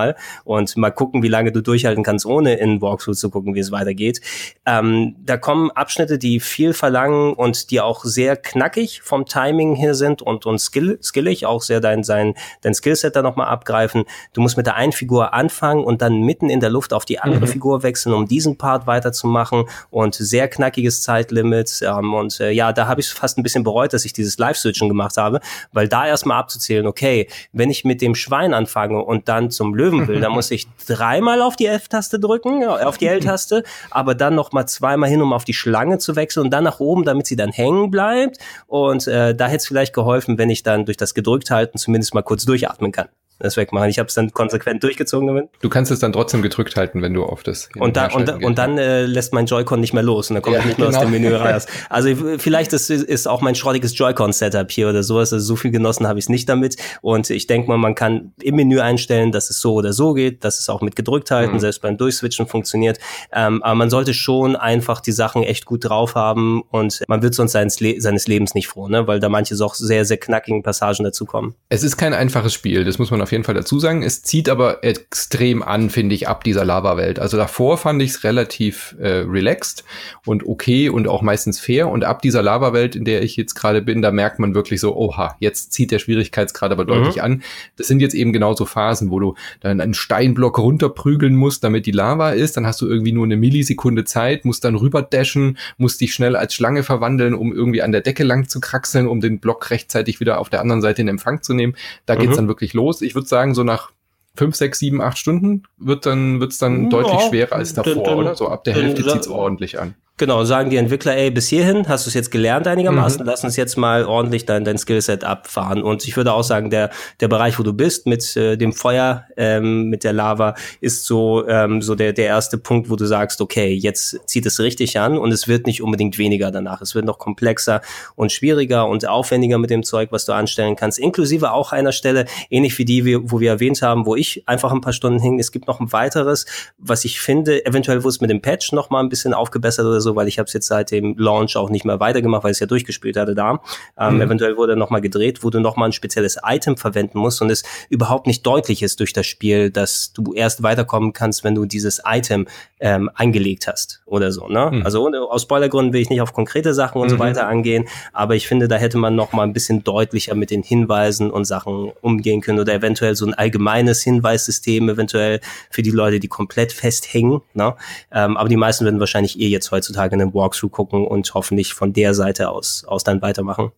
[0.44, 3.72] und mal gucken, wie lange du durchhalten kannst, ohne in Walkthrough zu gucken, wie es
[3.72, 4.20] weitergeht.
[4.66, 9.94] Ähm, da kommen Abschnitte, die viel verlangen und die auch sehr knackig vom Timing her
[9.94, 14.04] sind und, und skill, skillig, auch sehr dein, sein, dein Skillset da nochmal abgreifen.
[14.32, 17.18] Du musst mit der einen Figur anfangen und dann mitten in der Luft auf die
[17.18, 17.50] andere mhm.
[17.50, 21.80] Figur wechseln, um diesen Part weiterzumachen und sehr knackiges Zeitlimit.
[21.82, 24.88] Ähm, und äh, ja, da habe ich fast ein bisschen bereut, dass ich dieses Live-Switchen
[24.88, 25.40] gemacht habe,
[25.72, 29.83] weil da erstmal abzuzählen, okay, wenn ich mit dem Schwein anfange und dann zum Löwen
[29.92, 34.52] will, dann muss ich dreimal auf die F-Taste drücken, auf die L-Taste, aber dann noch
[34.52, 37.36] mal zweimal hin, um auf die Schlange zu wechseln und dann nach oben, damit sie
[37.36, 38.38] dann hängen bleibt.
[38.66, 42.14] Und äh, da hätte es vielleicht geholfen, wenn ich dann durch das gedrückt halten zumindest
[42.14, 43.88] mal kurz durchatmen kann das wegmachen.
[43.88, 45.48] Ich habe es dann konsequent durchgezogen damit.
[45.60, 47.68] Du kannst es dann trotzdem gedrückt halten, wenn du auf das.
[47.76, 50.56] Und, da, und, und dann äh, lässt mein Joy-Con nicht mehr los und dann komme
[50.56, 50.98] ja, ich nicht mehr genau.
[50.98, 51.66] aus dem Menü raus.
[51.90, 55.32] Also vielleicht ist, ist auch mein schrottiges Joy-Con-Setup hier oder sowas.
[55.32, 56.76] Also so viel genossen habe ich es nicht damit.
[57.02, 60.44] Und ich denke mal, man kann im Menü einstellen, dass es so oder so geht,
[60.44, 61.60] dass es auch mit gedrückt halten, mhm.
[61.60, 62.98] selbst beim Durchswitchen funktioniert.
[63.32, 67.34] Ähm, aber man sollte schon einfach die Sachen echt gut drauf haben und man wird
[67.34, 69.06] sonst seines, Le seines Lebens nicht froh, ne?
[69.06, 71.54] weil da manche auch sehr, sehr knackigen Passagen dazukommen.
[71.68, 74.02] Es ist kein einfaches Spiel, das muss man auf jeden Fall dazu sagen.
[74.02, 77.18] Es zieht aber extrem an, finde ich, ab dieser Lava-Welt.
[77.18, 79.84] Also davor fand ich es relativ äh, relaxed
[80.24, 81.88] und okay und auch meistens fair.
[81.88, 84.96] Und ab dieser Lava-Welt, in der ich jetzt gerade bin, da merkt man wirklich so,
[84.96, 87.22] oha, jetzt zieht der Schwierigkeitsgrad aber deutlich mhm.
[87.22, 87.42] an.
[87.76, 91.90] Das sind jetzt eben genauso Phasen, wo du dann einen Steinblock runterprügeln musst, damit die
[91.90, 92.56] Lava ist.
[92.56, 96.36] Dann hast du irgendwie nur eine Millisekunde Zeit, musst dann rüber dashen, musst dich schnell
[96.36, 100.20] als Schlange verwandeln, um irgendwie an der Decke lang zu kraxeln, um den Block rechtzeitig
[100.20, 101.74] wieder auf der anderen Seite in Empfang zu nehmen.
[102.06, 102.36] Da geht's mhm.
[102.36, 103.02] dann wirklich los.
[103.02, 103.90] Ich würde sagen, so nach
[104.36, 108.18] fünf, sechs, sieben, acht Stunden wird dann wird's dann ja, deutlich schwerer als davor, dann,
[108.18, 108.34] oder?
[108.34, 109.94] So ab der Hälfte zieht's ordentlich an.
[110.16, 113.26] Genau, sagen die Entwickler, ey, bis hierhin hast du es jetzt gelernt einigermaßen, mhm.
[113.26, 115.82] lass uns jetzt mal ordentlich dein, dein Skillset abfahren.
[115.82, 119.24] Und ich würde auch sagen, der, der Bereich, wo du bist, mit äh, dem Feuer,
[119.36, 123.40] ähm, mit der Lava, ist so, ähm, so der, der erste Punkt, wo du sagst,
[123.40, 126.80] okay, jetzt zieht es richtig an und es wird nicht unbedingt weniger danach.
[126.80, 127.80] Es wird noch komplexer
[128.14, 132.26] und schwieriger und aufwendiger mit dem Zeug, was du anstellen kannst, inklusive auch einer Stelle,
[132.50, 135.40] ähnlich wie die, wo wir erwähnt haben, wo ich einfach ein paar Stunden hing.
[135.40, 136.46] Es gibt noch ein weiteres,
[136.78, 140.03] was ich finde, eventuell wurde es mit dem Patch noch mal ein bisschen aufgebessert oder
[140.04, 142.56] so, weil ich habe es jetzt seit dem Launch auch nicht mehr weitergemacht, weil ich
[142.56, 143.60] es ja durchgespielt hatte da.
[143.98, 144.20] Ähm, mhm.
[144.20, 148.26] Eventuell wurde nochmal gedreht, wo du nochmal ein spezielles Item verwenden musst und es überhaupt
[148.26, 152.46] nicht deutlich ist durch das Spiel, dass du erst weiterkommen kannst, wenn du dieses Item
[152.80, 154.46] ähm, eingelegt hast oder so.
[154.46, 154.70] Ne?
[154.70, 154.82] Mhm.
[154.84, 157.12] Also aus Spoilergründen will ich nicht auf konkrete Sachen und mhm.
[157.12, 160.50] so weiter angehen, aber ich finde, da hätte man noch mal ein bisschen deutlicher mit
[160.50, 165.40] den Hinweisen und Sachen umgehen können oder eventuell so ein allgemeines Hinweissystem eventuell
[165.70, 167.40] für die Leute, die komplett festhängen.
[167.54, 167.74] Ne?
[168.12, 171.74] Ähm, aber die meisten werden wahrscheinlich eh jetzt heutzutage Tage einen Walkthrough gucken und hoffentlich
[171.74, 173.72] von der Seite aus, aus dann weitermachen.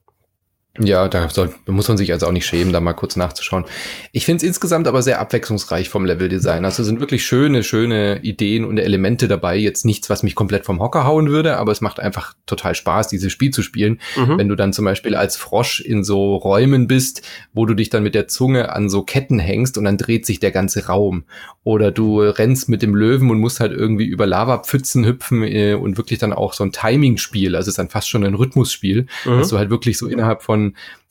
[0.81, 3.65] Ja, da, soll, muss man sich also auch nicht schämen, da mal kurz nachzuschauen.
[4.13, 6.65] Ich finde es insgesamt aber sehr abwechslungsreich vom Leveldesign.
[6.65, 9.57] Also sind wirklich schöne, schöne Ideen und Elemente dabei.
[9.57, 13.09] Jetzt nichts, was mich komplett vom Hocker hauen würde, aber es macht einfach total Spaß,
[13.09, 14.01] dieses Spiel zu spielen.
[14.17, 14.39] Mhm.
[14.39, 18.03] Wenn du dann zum Beispiel als Frosch in so Räumen bist, wo du dich dann
[18.03, 21.25] mit der Zunge an so Ketten hängst und dann dreht sich der ganze Raum.
[21.65, 25.97] Oder du rennst mit dem Löwen und musst halt irgendwie über Lavapfützen hüpfen äh, und
[25.97, 27.57] wirklich dann auch so ein Timing-Spiel.
[27.57, 29.39] Also es ist dann fast schon ein Rhythmusspiel, mhm.
[29.39, 30.66] dass du halt wirklich so innerhalb von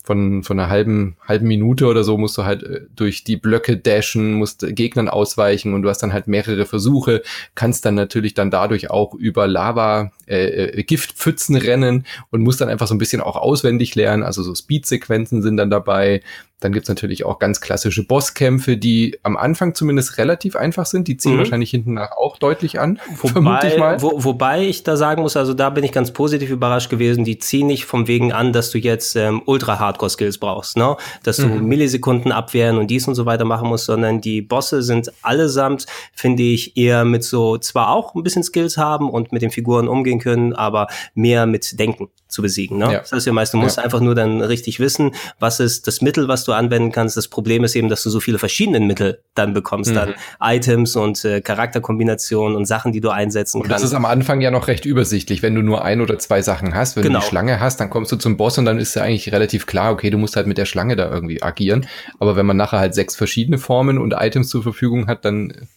[0.06, 3.76] von, von einer halben, halben Minute oder so musst du halt äh, durch die Blöcke
[3.76, 7.24] dashen, musst Gegnern ausweichen und du hast dann halt mehrere Versuche,
[7.56, 12.70] kannst dann natürlich dann dadurch auch über Lava, äh, äh, Giftpfützen rennen und musst dann
[12.70, 16.22] einfach so ein bisschen auch auswendig lernen, also so Speed-Sequenzen sind dann dabei,
[16.62, 21.08] dann gibt's natürlich auch ganz klassische Bosskämpfe, die am Anfang zumindest relativ einfach sind.
[21.08, 21.40] Die ziehen mhm.
[21.40, 24.02] wahrscheinlich hinten nach auch deutlich an, wobei, ich mal.
[24.02, 27.26] Wo, wobei ich da sagen muss, also da bin ich ganz positiv überrascht gewesen.
[27.26, 30.96] Die ziehen nicht vom Wegen an, dass du jetzt ähm, Ultra-Hardcore-Skills brauchst, ne?
[31.24, 31.66] Dass du mhm.
[31.66, 36.44] Millisekunden abwehren und dies und so weiter machen musst, sondern die Bosse sind allesamt, finde
[36.44, 40.20] ich, eher mit so, zwar auch ein bisschen Skills haben und mit den Figuren umgehen
[40.20, 42.08] können, aber mehr mit Denken.
[42.28, 42.78] Zu besiegen.
[42.78, 42.92] Ne?
[42.92, 43.00] Ja.
[43.00, 43.84] Das heißt ja meist, du musst ja.
[43.84, 47.16] einfach nur dann richtig wissen, was ist das Mittel, was du anwenden kannst.
[47.18, 49.96] Das Problem ist eben, dass du so viele verschiedene Mittel dann bekommst, mhm.
[49.96, 53.84] dann Items und äh, Charakterkombinationen und Sachen, die du einsetzen und kannst.
[53.84, 56.74] Das ist am Anfang ja noch recht übersichtlich, wenn du nur ein oder zwei Sachen
[56.74, 56.96] hast.
[56.96, 57.20] Wenn genau.
[57.20, 59.66] du die Schlange hast, dann kommst du zum Boss und dann ist ja eigentlich relativ
[59.66, 61.88] klar, okay, du musst halt mit der Schlange da irgendwie agieren.
[62.20, 65.68] Aber wenn man nachher halt sechs verschiedene Formen und Items zur Verfügung hat, dann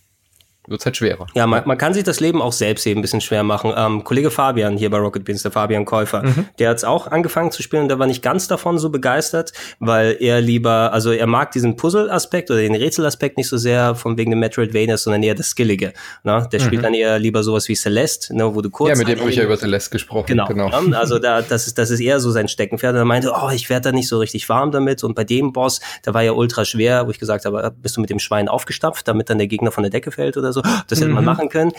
[0.68, 1.26] wird es halt schwerer.
[1.34, 3.72] Ja, man, man kann sich das Leben auch selbst eben ein bisschen schwer machen.
[3.76, 6.46] Ähm, Kollege Fabian hier bei Rocket Beans, der Fabian Käufer, mhm.
[6.58, 10.16] der hat auch angefangen zu spielen und der war nicht ganz davon so begeistert, weil
[10.20, 14.30] er lieber, also er mag diesen Puzzle-Aspekt oder den Rätsel-Aspekt nicht so sehr von wegen
[14.30, 15.92] dem Metroidvania, sondern eher das Skillige.
[16.24, 16.48] Ne?
[16.52, 16.64] Der mhm.
[16.64, 18.90] spielt dann eher lieber sowas wie Celeste, ne, wo du kurz.
[18.90, 20.26] Ja, mit dem habe ich ja über Celeste gesprochen.
[20.26, 20.46] Genau.
[20.46, 20.68] genau.
[20.80, 20.98] Ne?
[20.98, 22.94] Also da, das ist, das ist eher so sein Steckenpferd.
[22.94, 25.04] Und er meinte, oh, ich werde da nicht so richtig warm damit.
[25.04, 28.00] Und bei dem Boss, der war ja ultra schwer, wo ich gesagt habe, bist du
[28.00, 30.57] mit dem Schwein aufgestapft, damit dann der Gegner von der Decke fällt oder so.
[30.88, 31.26] Das hätte man mhm.
[31.26, 31.72] machen können.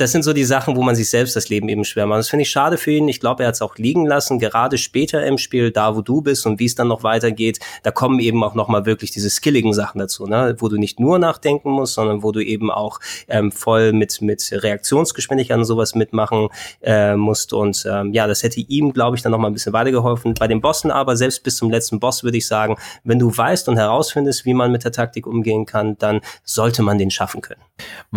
[0.00, 2.20] Das sind so die Sachen, wo man sich selbst das Leben eben schwer macht.
[2.20, 3.06] Das finde ich schade für ihn.
[3.08, 4.38] Ich glaube, er hat es auch liegen lassen.
[4.38, 7.90] Gerade später im Spiel, da wo du bist und wie es dann noch weitergeht, da
[7.90, 10.56] kommen eben auch nochmal wirklich diese skilligen Sachen dazu, ne?
[10.58, 14.48] wo du nicht nur nachdenken musst, sondern wo du eben auch ähm, voll mit, mit
[14.50, 16.48] Reaktionsgeschwindigkeit und sowas mitmachen
[16.80, 17.52] äh, musst.
[17.52, 20.32] Und ähm, ja, das hätte ihm, glaube ich, dann nochmal ein bisschen weitergeholfen.
[20.32, 23.68] Bei den Bossen aber, selbst bis zum letzten Boss, würde ich sagen, wenn du weißt
[23.68, 27.60] und herausfindest, wie man mit der Taktik umgehen kann, dann sollte man den schaffen können.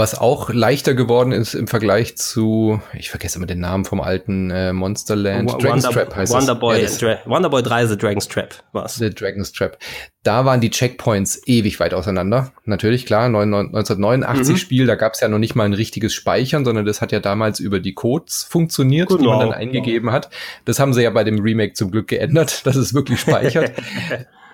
[0.04, 4.52] Was auch leichter geworden ist im Vergleich zu, ich vergesse immer den Namen vom alten
[4.52, 5.50] äh, Monsterland.
[5.50, 7.00] W Dragon's Wonder, Trap heißt Wonderboy, es.
[7.00, 8.96] Ja, Wonderboy 3 The Dragon's Trap war's.
[8.96, 9.78] The Dragon's Trap.
[10.24, 12.52] Da waren die Checkpoints ewig weit auseinander.
[12.66, 14.58] Natürlich, klar, 1989 mhm.
[14.58, 17.22] Spiel, da gab es ja noch nicht mal ein richtiges Speichern, sondern das hat ja
[17.22, 20.12] damals über die Codes funktioniert, genau, die man dann eingegeben genau.
[20.12, 20.30] hat.
[20.66, 23.72] Das haben sie ja bei dem Remake zum Glück geändert, dass es wirklich speichert.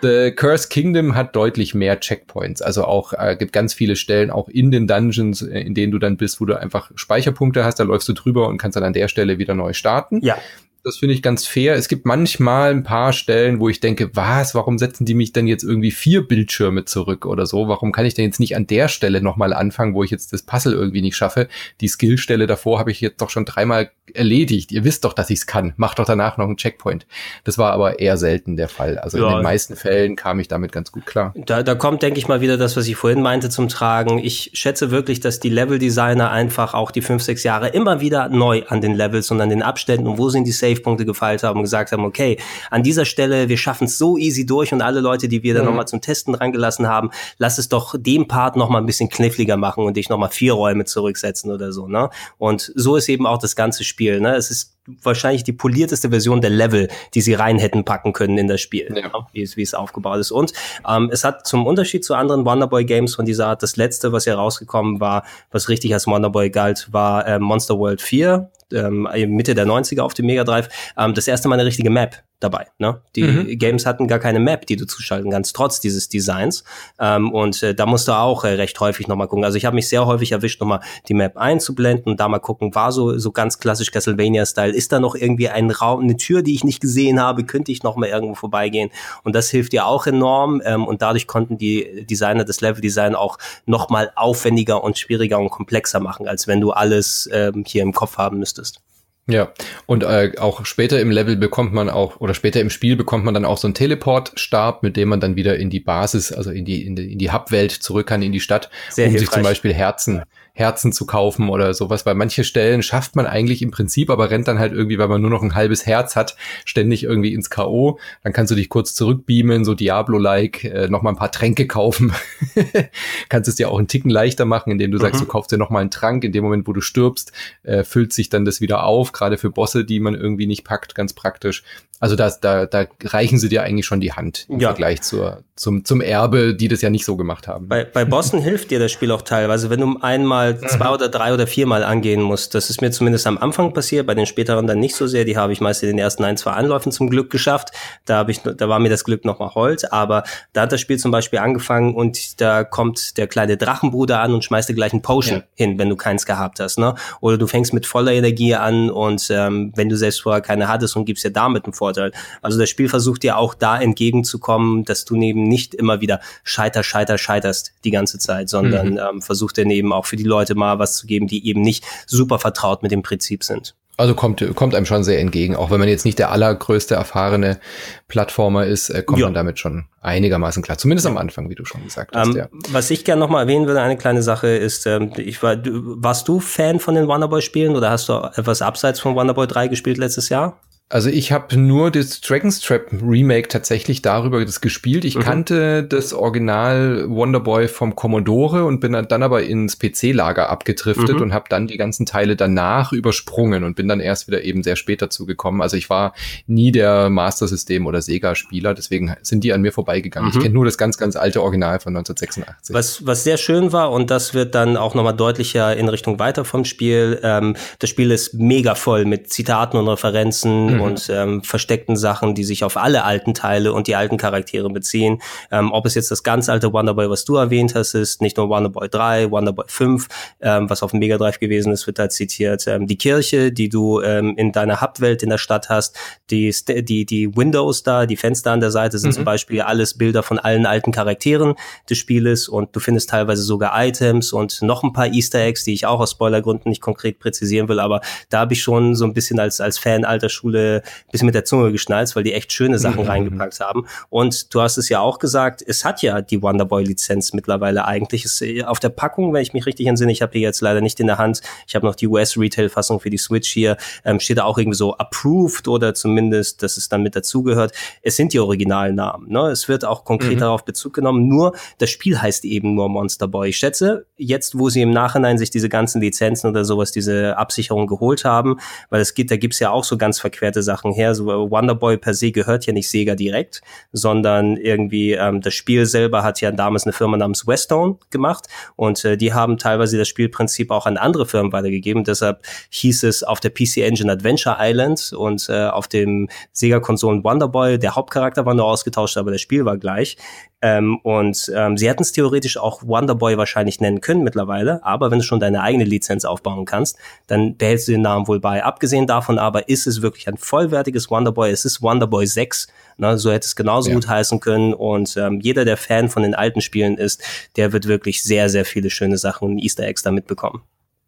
[0.02, 2.62] The Curse Kingdom hat deutlich mehr Checkpoints.
[2.62, 6.00] Also auch äh, gibt ganz viele Stellen auch in den Dungeons, äh, in denen du
[6.00, 7.80] dann bist, wo du einfach Speicherpunkte hast.
[7.80, 10.20] Da läufst du drüber und kannst dann an der Stelle wieder neu starten.
[10.22, 10.38] Ja.
[10.84, 11.76] Das finde ich ganz fair.
[11.76, 15.46] Es gibt manchmal ein paar Stellen, wo ich denke, was, warum setzen die mich denn
[15.46, 17.68] jetzt irgendwie vier Bildschirme zurück oder so?
[17.68, 20.44] Warum kann ich denn jetzt nicht an der Stelle nochmal anfangen, wo ich jetzt das
[20.44, 21.50] Puzzle irgendwie nicht schaffe?
[21.82, 24.72] Die Skillstelle davor habe ich jetzt doch schon dreimal erledigt.
[24.72, 25.74] Ihr wisst doch, dass ich es kann.
[25.78, 27.06] Macht doch danach noch einen Checkpoint.
[27.44, 28.98] Das war aber eher selten der Fall.
[28.98, 29.28] Also ja.
[29.28, 31.34] in den meisten Fällen kam ich damit ganz gut klar.
[31.36, 34.20] Da, da kommt, denke ich mal, wieder das, was ich vorhin meinte, zum Tragen.
[34.20, 38.64] Ich schätze wirklich, dass die Level-Designer einfach auch die fünf, sechs Jahre immer wieder neu
[38.68, 41.58] an den Levels und an den Abständen und wo sind die Safe Savepunkte gefeilt haben
[41.58, 42.38] und gesagt haben, okay,
[42.70, 45.64] an dieser Stelle, wir schaffen es so easy durch und alle Leute, die wir dann
[45.64, 45.70] mhm.
[45.70, 49.86] nochmal zum Testen rangelassen haben, lass es doch dem Part nochmal ein bisschen kniffliger machen
[49.86, 52.10] und dich nochmal vier Räume zurücksetzen oder so, ne?
[52.38, 54.36] Und so ist eben auch das ganze Spiel, ne?
[54.36, 58.48] Es ist wahrscheinlich die polierteste Version der Level, die sie rein hätten packen können in
[58.48, 59.08] das Spiel, ja.
[59.08, 59.12] Ne?
[59.34, 60.32] wie, es, wie es aufgebaut ist.
[60.32, 60.54] Und
[60.88, 64.24] ähm, es hat zum Unterschied zu anderen Wonderboy Games von dieser Art, das letzte, was
[64.24, 69.56] hier rausgekommen war, was richtig als Wonderboy galt, war äh, Monster World 4 ähm, Mitte
[69.56, 72.68] der 90er auf dem Mega Drive, ähm, das erste Mal eine richtige Map dabei.
[72.78, 73.02] Ne?
[73.16, 73.60] Die mhm.
[73.60, 76.64] Games hatten gar keine Map, die du zuschalten kannst, trotz dieses Designs.
[77.00, 79.44] Ähm, und äh, da musst du auch äh, recht häufig nochmal gucken.
[79.44, 82.74] Also ich habe mich sehr häufig erwischt, nochmal die Map einzublenden und da mal gucken,
[82.74, 84.74] war so, so ganz klassisch Castlevania-Style.
[84.74, 87.44] Ist da noch irgendwie ein Raum, eine Tür, die ich nicht gesehen habe?
[87.44, 88.90] Könnte ich nochmal irgendwo vorbeigehen?
[89.24, 90.62] Und das hilft dir auch enorm.
[90.64, 96.00] Ähm, und dadurch konnten die Designer das Level-Design auch nochmal aufwendiger und schwieriger und komplexer
[96.00, 98.82] machen, als wenn du alles ähm, hier im Kopf haben müsstest.
[99.30, 99.54] Ja,
[99.86, 103.36] und äh, auch später im Level bekommt man auch, oder später im Spiel bekommt man
[103.36, 106.66] dann auch so einen Teleportstab, mit dem man dann wieder in die Basis, also in
[106.66, 109.28] die, in die, in die Hubwelt zurück kann, in die Stadt, Sehr um hilfreich.
[109.28, 112.04] sich zum Beispiel Herzen, Herzen zu kaufen oder sowas.
[112.04, 115.22] Bei manche Stellen schafft man eigentlich im Prinzip, aber rennt dann halt irgendwie, weil man
[115.22, 116.36] nur noch ein halbes Herz hat,
[116.66, 118.00] ständig irgendwie ins K.O.
[118.24, 122.12] Dann kannst du dich kurz zurückbeamen, so Diablo-like, äh, noch mal ein paar Tränke kaufen.
[123.30, 125.02] kannst es dir auch einen Ticken leichter machen, indem du mhm.
[125.02, 126.24] sagst, du kaufst dir noch mal einen Trank.
[126.24, 127.32] In dem Moment, wo du stirbst,
[127.64, 130.96] äh, füllt sich dann das wieder auf, gerade für Bosse, die man irgendwie nicht packt,
[130.96, 131.64] ganz praktisch.
[132.02, 134.70] Also da, da, da reichen sie dir eigentlich schon die Hand im ja.
[134.70, 137.68] Vergleich zur, zum, zum Erbe, die das ja nicht so gemacht haben.
[137.68, 140.68] Bei, bei Bossen hilft dir das Spiel auch teilweise, wenn du einmal mhm.
[140.68, 142.56] zwei oder drei oder viermal angehen musst.
[142.56, 145.26] Das ist mir zumindest am Anfang passiert, bei den späteren dann nicht so sehr.
[145.26, 147.70] Die habe ich meist in den ersten ein, zwei Anläufen zum Glück geschafft.
[148.06, 149.84] Da habe ich, da war mir das Glück nochmal Holz.
[149.84, 154.34] Aber da hat das Spiel zum Beispiel angefangen und da kommt der kleine Drachenbruder an
[154.34, 155.44] und schmeißt dir gleich ein Potion ja.
[155.56, 156.80] hin, wenn du keins gehabt hast.
[156.80, 156.96] Ne?
[157.22, 160.96] Oder du fängst mit voller Energie an und ähm, wenn du selbst vorher keine hattest
[160.96, 162.12] und gibst dir damit einen Vorteil.
[162.42, 166.84] Also das Spiel versucht dir auch da entgegenzukommen, dass du neben nicht immer wieder scheiter,
[166.84, 169.00] scheiter, scheiterst die ganze Zeit, sondern mhm.
[169.00, 171.84] ähm, versucht dir eben auch für die Leute mal was zu geben, die eben nicht
[172.06, 173.76] super vertraut mit dem Prinzip sind.
[174.00, 175.58] Also kommt, kommt einem schon sehr entgegen.
[175.58, 177.60] Auch wenn man jetzt nicht der allergrößte erfahrene
[178.08, 179.26] Plattformer ist, äh, kommt ja.
[179.26, 180.78] man damit schon einigermaßen klar.
[180.78, 182.30] Zumindest am Anfang, wie du schon gesagt hast.
[182.30, 182.48] Ähm, ja.
[182.70, 186.30] Was ich gerne nochmal erwähnen würde, eine kleine Sache ist, ähm, ich war, du, warst
[186.30, 190.30] du Fan von den Wonderboy-Spielen oder hast du etwas abseits von Wonderboy 3 gespielt letztes
[190.30, 190.62] Jahr?
[190.92, 195.06] Also ich habe nur das Dragon's Trap Remake tatsächlich darüber das gespielt.
[195.06, 195.20] Ich mhm.
[195.20, 201.22] kannte das Original Wonderboy vom Commodore und bin dann aber ins PC-Lager abgedriftet mhm.
[201.22, 204.76] und habe dann die ganzen Teile danach übersprungen und bin dann erst wieder eben sehr
[204.76, 205.62] spät dazu gekommen.
[205.62, 206.14] Also ich war
[206.48, 210.32] nie der Master System oder Sega-Spieler, deswegen sind die an mir vorbeigegangen.
[210.32, 210.38] Mhm.
[210.38, 212.74] Ich kenne nur das ganz, ganz alte Original von 1986.
[212.74, 216.46] Was, was sehr schön war und das wird dann auch nochmal deutlicher in Richtung weiter
[216.46, 217.20] vom Spiel.
[217.22, 220.86] Ähm, das Spiel ist mega voll mit Zitaten und Referenzen mhm.
[220.86, 225.22] und ähm, versteckten Sachen, die sich auf alle alten Teile und die alten Charaktere beziehen.
[225.52, 228.50] Ähm, ob es jetzt das ganz alte Wonderboy, was du erwähnt hast, ist nicht nur
[228.50, 230.08] Wonderboy 3, Wonderboy 5,
[230.42, 232.68] ähm, was auf dem Mega Drive gewesen ist, wird da zitiert.
[232.68, 235.98] Ähm, die Kirche, die du ähm, in deiner Hubwelt in der Stadt hast,
[236.30, 239.16] die, die, die Windows da, die Fenster an der Seite sind mhm.
[239.16, 241.56] zum Beispiel alles Bilder von allen alten Charakteren
[241.90, 245.74] des Spieles und du findest teilweise sogar Items und noch ein paar Easter Eggs, die
[245.74, 249.14] ich auch aus Spoilergründen nicht konkret präzisieren will, aber da habe ich schon so ein
[249.14, 250.69] bisschen als, als Fan alter Schule
[251.12, 253.10] bisschen mit der Zunge geschnalzt, weil die echt schöne Sachen mhm.
[253.10, 253.86] reingepackt haben.
[254.10, 258.26] Und du hast es ja auch gesagt, es hat ja die Wonderboy-Lizenz mittlerweile eigentlich.
[258.26, 260.82] Es, äh, auf der Packung, wenn ich mich richtig entsinne, ich habe die jetzt leider
[260.82, 264.38] nicht in der Hand, ich habe noch die US-Retail-Fassung für die Switch hier, ähm, steht
[264.38, 267.74] da auch irgendwie so approved oder zumindest, dass es dann mit dazugehört.
[268.02, 269.30] Es sind die Originalnamen.
[269.30, 269.50] Ne?
[269.50, 270.40] Es wird auch konkret mhm.
[270.40, 273.50] darauf Bezug genommen, nur das Spiel heißt eben nur Monster Boy.
[273.50, 277.88] Ich schätze, jetzt, wo sie im Nachhinein sich diese ganzen Lizenzen oder sowas, diese Absicherung
[277.88, 281.16] geholt haben, weil es gibt, da gibt's ja auch so ganz verquerte Sachen her.
[281.16, 286.24] So Wonderboy per se gehört ja nicht Sega direkt, sondern irgendwie ähm, das Spiel selber
[286.24, 290.72] hat ja damals eine Firma namens Westone gemacht und äh, die haben teilweise das Spielprinzip
[290.72, 292.04] auch an andere Firmen weitergegeben.
[292.04, 297.80] Deshalb hieß es auf der PC Engine Adventure Island und äh, auf dem Sega-Konsolen Wonderboy,
[297.80, 300.18] der Hauptcharakter war nur ausgetauscht, aber das Spiel war gleich.
[300.62, 305.20] Ähm, und ähm, sie hätten es theoretisch auch Wonderboy wahrscheinlich nennen können mittlerweile, aber wenn
[305.20, 308.64] du schon deine eigene Lizenz aufbauen kannst, dann behältst du den Namen wohl bei.
[308.64, 311.52] Abgesehen davon aber ist es wirklich ein vollwertiges Wonderboy.
[311.52, 313.18] Es ist Wonderboy 6, ne?
[313.18, 313.96] so hätte es genauso ja.
[313.96, 314.74] gut heißen können.
[314.74, 317.24] Und ähm, jeder, der Fan von den alten Spielen ist,
[317.56, 320.62] der wird wirklich sehr, sehr viele schöne Sachen und Easter Eggs damit bekommen.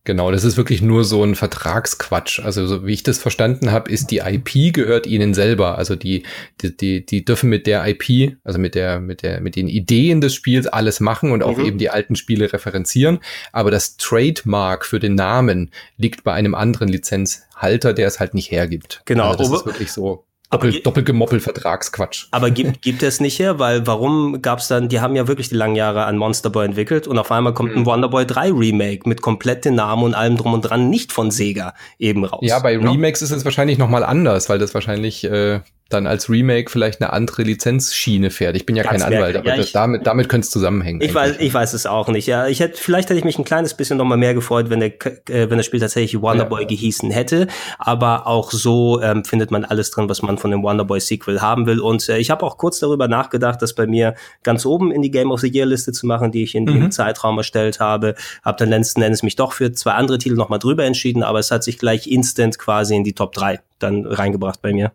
[0.03, 2.39] Genau, das ist wirklich nur so ein Vertragsquatsch.
[2.39, 5.77] Also so wie ich das verstanden habe, ist die IP gehört ihnen selber.
[5.77, 6.23] Also die,
[6.61, 10.19] die, die, die dürfen mit der IP, also mit der, mit der, mit den Ideen
[10.19, 11.65] des Spiels alles machen und auch mhm.
[11.65, 13.19] eben die alten Spiele referenzieren.
[13.51, 18.49] Aber das Trademark für den Namen liegt bei einem anderen Lizenzhalter, der es halt nicht
[18.49, 19.03] hergibt.
[19.05, 20.25] Genau, also das ist wirklich so.
[20.51, 22.27] Doppel, doppelgemoppel Vertragsquatsch.
[22.31, 25.55] Aber gibt, gibt es nicht her, weil warum gab's dann, die haben ja wirklich die
[25.55, 27.79] langen Jahre an Monster Boy entwickelt und auf einmal kommt mhm.
[27.79, 31.31] ein Wonderboy 3 Remake mit komplett den Namen und allem drum und dran nicht von
[31.31, 32.41] Sega eben raus.
[32.43, 35.61] Ja, bei Remakes ist es wahrscheinlich nochmal anders, weil das wahrscheinlich äh,
[35.93, 38.55] dann als Remake vielleicht eine andere Lizenzschiene fährt.
[38.55, 41.01] Ich bin ja Ganz kein Anwalt, aber ja, ich, damit, damit könnte es zusammenhängen.
[41.01, 42.27] Ich weiß, ich weiß es auch nicht.
[42.27, 44.79] Ja, ich hätte, vielleicht hätte ich mich ein kleines bisschen noch mal mehr gefreut, wenn
[44.79, 44.93] der,
[45.29, 46.67] äh, wenn das Spiel tatsächlich Wonderboy ja.
[46.67, 47.47] gehießen hätte.
[47.77, 51.65] Aber auch so ähm, findet man alles drin, was man von dem Wonderboy Sequel haben
[51.65, 51.79] will.
[51.79, 55.11] Und äh, ich habe auch kurz darüber nachgedacht, das bei mir ganz oben in die
[55.11, 56.73] Game of the Year Liste zu machen, die ich in mhm.
[56.73, 58.15] dem Zeitraum erstellt habe.
[58.43, 61.39] Hab dann letzten Endes mich doch für zwei andere Titel noch mal drüber entschieden, aber
[61.39, 64.91] es hat sich gleich instant quasi in die Top 3 dann reingebracht bei mir.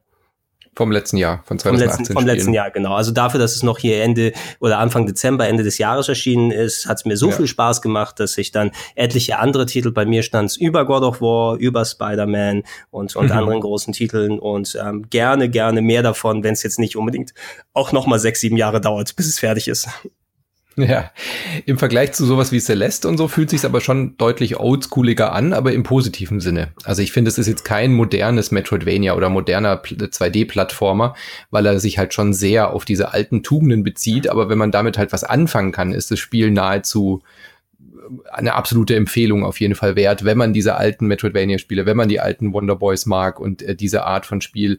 [0.77, 1.65] Vom letzten Jahr, von 2018.
[1.65, 2.95] Vom letzten, vom letzten Jahr, genau.
[2.95, 6.87] Also dafür, dass es noch hier Ende oder Anfang Dezember, Ende des Jahres erschienen ist,
[6.87, 7.37] hat es mir so ja.
[7.37, 11.23] viel Spaß gemacht, dass ich dann etliche andere Titel bei mir stand, über God of
[11.23, 13.33] War, über Spider-Man und, und mhm.
[13.33, 17.33] anderen großen Titeln und ähm, gerne, gerne mehr davon, wenn es jetzt nicht unbedingt
[17.73, 19.89] auch noch mal sechs, sieben Jahre dauert, bis es fertig ist.
[20.79, 21.11] Ja,
[21.65, 25.55] im Vergleich zu sowas wie Celeste und so fühlt sich aber schon deutlich oldschooliger an,
[25.55, 26.69] aber im positiven Sinne.
[26.85, 31.15] Also ich finde, es ist jetzt kein modernes Metroidvania oder moderner 2D-Plattformer,
[31.51, 34.29] weil er sich halt schon sehr auf diese alten Tugenden bezieht.
[34.29, 37.23] Aber wenn man damit halt was anfangen kann, ist das Spiel nahezu
[38.31, 42.21] eine absolute Empfehlung auf jeden Fall wert, wenn man diese alten Metroidvania-Spiele, wenn man die
[42.21, 44.79] alten Wonder Boys mag und äh, diese Art von Spiel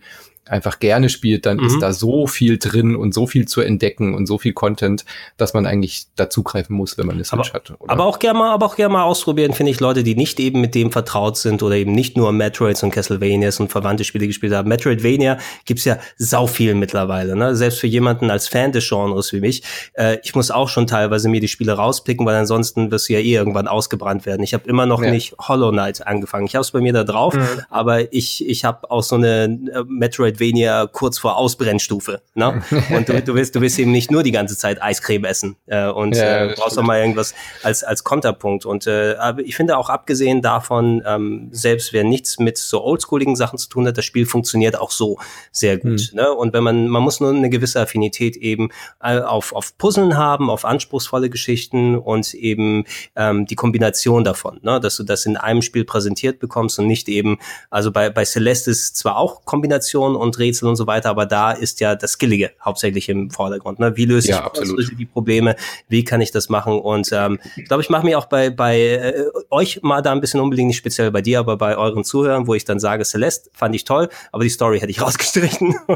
[0.50, 1.66] einfach gerne spielt, dann mhm.
[1.66, 5.06] ist da so viel drin und so viel zu entdecken und so viel Content,
[5.38, 7.72] dass man eigentlich dazugreifen muss, wenn man eine Switch aber, hat.
[7.72, 7.92] Oder?
[7.92, 10.62] Aber auch gerne mal, aber auch gerne mal ausprobieren, finde ich, Leute, die nicht eben
[10.62, 14.54] mit dem vertraut sind oder eben nicht nur Metroids und Castlevanias und verwandte Spiele gespielt
[14.54, 14.70] haben.
[14.70, 17.56] Metroidvania gibt's ja sau viel mittlerweile, ne?
[17.56, 19.64] Selbst für jemanden als Fan des Genres wie mich.
[19.94, 23.20] Äh, ich muss auch schon teilweise mir die Spiele rauspicken, weil ansonsten wirst du ja
[23.20, 24.44] eh irgendwann ausgebrannt werden.
[24.44, 25.12] Ich habe immer noch ja.
[25.12, 26.46] nicht Hollow Knight angefangen.
[26.46, 27.48] Ich habe es bei mir da drauf, mhm.
[27.70, 32.22] aber ich, ich habe auch so eine äh, Metroid Metroidvania kurz vor Ausbrennstufe.
[32.36, 32.62] Ne?
[32.96, 35.88] Und du, du, willst, du willst eben nicht nur die ganze Zeit Eiscreme essen äh,
[35.88, 38.66] und ja, äh, brauchst auch mal irgendwas als, als Konterpunkt.
[38.66, 43.58] Und äh, ich finde auch abgesehen davon, ähm, selbst wer nichts mit so oldschooligen Sachen
[43.58, 45.18] zu tun hat, das Spiel funktioniert auch so
[45.52, 46.10] sehr gut.
[46.12, 46.18] Mhm.
[46.18, 46.32] Ne?
[46.32, 48.70] Und wenn man, man muss nur eine gewisse Affinität eben
[49.02, 54.80] äh, auf, auf Puzzeln haben, auf anspruchsvolle Geschichten und eben ähm, die Kombination davon, ne?
[54.80, 58.72] dass du das in einem Spiel präsentiert bekommst und nicht eben, also bei, bei Celeste
[58.72, 62.52] ist zwar auch Kombination und Rätsel und so weiter, aber da ist ja das Skillige
[62.64, 63.80] hauptsächlich im Vordergrund.
[63.80, 63.96] Ne?
[63.96, 65.56] Wie löse ja, ich löse die Probleme?
[65.88, 66.80] Wie kann ich das machen?
[66.80, 70.22] Und ähm, ich glaube, ich mache mir auch bei, bei äh, euch mal da ein
[70.22, 73.50] bisschen unbedingt, nicht speziell bei dir, aber bei euren Zuhörern, wo ich dann sage, Celeste
[73.54, 75.76] fand ich toll, aber die Story hätte ich rausgestrichen.
[75.88, 75.96] oh,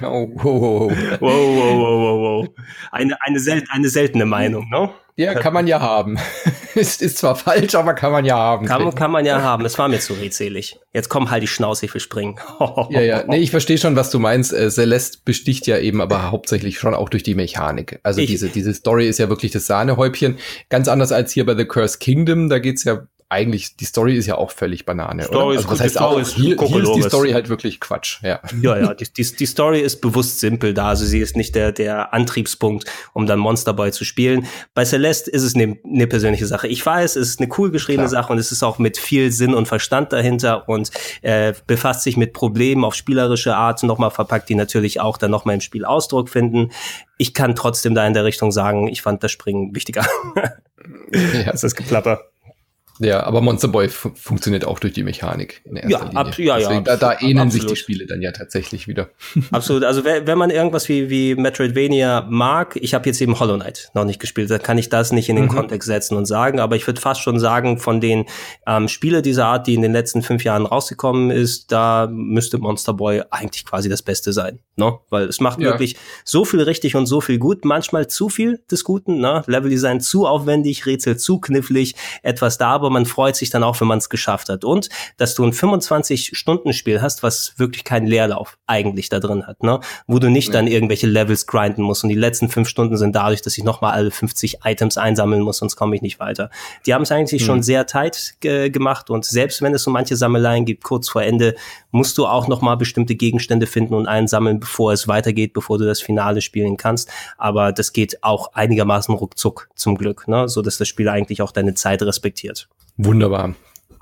[0.00, 2.48] wow, wow, wow, wow, wow, wow.
[2.90, 4.90] Eine, eine, sel eine seltene Meinung, ne?
[5.20, 6.18] Ja, kann man ja haben.
[6.74, 8.66] ist, ist zwar falsch, aber kann man ja haben.
[8.66, 9.66] Kann, kann man ja haben.
[9.66, 10.78] Es war mir zu redselig.
[10.94, 12.36] Jetzt komm halt die Schnauze, ich will springen.
[12.90, 13.24] ja, ja.
[13.26, 14.52] Nee, ich verstehe schon, was du meinst.
[14.54, 18.00] Äh, Celeste besticht ja eben aber hauptsächlich schon auch durch die Mechanik.
[18.02, 20.38] Also ich, diese, diese Story ist ja wirklich das Sahnehäubchen.
[20.70, 22.48] Ganz anders als hier bei The Cursed Kingdom.
[22.48, 25.22] Da geht's ja eigentlich, die Story ist ja auch völlig Banane.
[25.22, 25.56] Story oder?
[25.58, 28.18] Also, das heißt Story auch, hier, hier ist die Story halt wirklich Quatsch.
[28.22, 30.88] Ja, ja, ja die, die, die Story ist bewusst simpel da.
[30.88, 34.46] Also sie ist nicht der, der Antriebspunkt, um dann Monster Boy zu spielen.
[34.74, 36.66] Bei Celeste ist es eine ne persönliche Sache.
[36.66, 38.22] Ich weiß, es ist eine cool geschriebene Klar.
[38.24, 40.90] Sache und es ist auch mit viel Sinn und Verstand dahinter und
[41.22, 45.54] äh, befasst sich mit Problemen auf spielerische Art nochmal verpackt, die natürlich auch dann nochmal
[45.54, 46.72] im Spiel Ausdruck finden.
[47.16, 50.04] Ich kann trotzdem da in der Richtung sagen, ich fand das Springen wichtiger.
[51.12, 51.52] ja.
[51.52, 52.22] Das ist Geplapper.
[53.00, 56.16] Ja, aber Monster Boy funktioniert auch durch die Mechanik in erster ja, Linie.
[56.18, 57.52] Ab, ja, Deswegen, ja, da, da ähneln absolut.
[57.52, 59.08] sich die Spiele dann ja tatsächlich wieder.
[59.50, 59.84] Absolut.
[59.84, 64.04] Also wenn man irgendwas wie, wie Metroidvania mag, ich habe jetzt eben Hollow Knight noch
[64.04, 65.50] nicht gespielt, da kann ich das nicht in den mhm.
[65.50, 68.26] Kontext setzen und sagen, aber ich würde fast schon sagen, von den
[68.66, 72.92] ähm, Spiele dieser Art, die in den letzten fünf Jahren rausgekommen ist, da müsste Monster
[72.92, 74.60] Boy eigentlich quasi das Beste sein.
[74.76, 74.98] Ne?
[75.08, 75.70] Weil es macht ja.
[75.70, 79.42] wirklich so viel richtig und so viel gut, manchmal zu viel des Guten, ne?
[79.46, 83.80] Leveldesign zu aufwendig, Rätsel zu knifflig, etwas da, aber aber man freut sich dann auch,
[83.80, 84.64] wenn man es geschafft hat.
[84.64, 89.80] Und dass du ein 25-Stunden-Spiel hast, was wirklich keinen Leerlauf eigentlich da drin hat, ne?
[90.08, 90.54] Wo du nicht ja.
[90.54, 92.02] dann irgendwelche Levels grinden musst.
[92.02, 95.58] Und die letzten fünf Stunden sind dadurch, dass ich nochmal alle 50 Items einsammeln muss,
[95.58, 96.50] sonst komme ich nicht weiter.
[96.84, 97.46] Die haben es eigentlich mhm.
[97.46, 101.22] schon sehr tight ge gemacht und selbst wenn es so manche Sammeleien gibt, kurz vor
[101.22, 101.54] Ende,
[101.92, 106.00] musst du auch nochmal bestimmte Gegenstände finden und einsammeln, bevor es weitergeht, bevor du das
[106.00, 107.10] Finale spielen kannst.
[107.38, 110.48] Aber das geht auch einigermaßen ruckzuck zum Glück, ne?
[110.48, 112.68] so dass das Spiel eigentlich auch deine Zeit respektiert.
[113.04, 113.54] Wunderbar.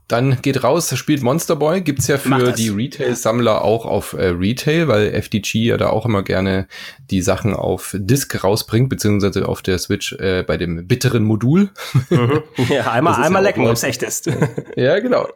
[0.09, 1.83] Dann geht raus, spielt Monster Boy.
[1.83, 6.23] Gibt's ja für die Retail-Sammler auch auf äh, Retail, weil FDG ja da auch immer
[6.23, 6.67] gerne
[7.11, 11.71] die Sachen auf Disk rausbringt, beziehungsweise auf der Switch äh, bei dem bitteren Modul.
[12.09, 12.43] Mhm.
[12.71, 14.31] Ja, einmal, einmal ja lecken, ob es echt ist.
[14.77, 15.29] ja, genau.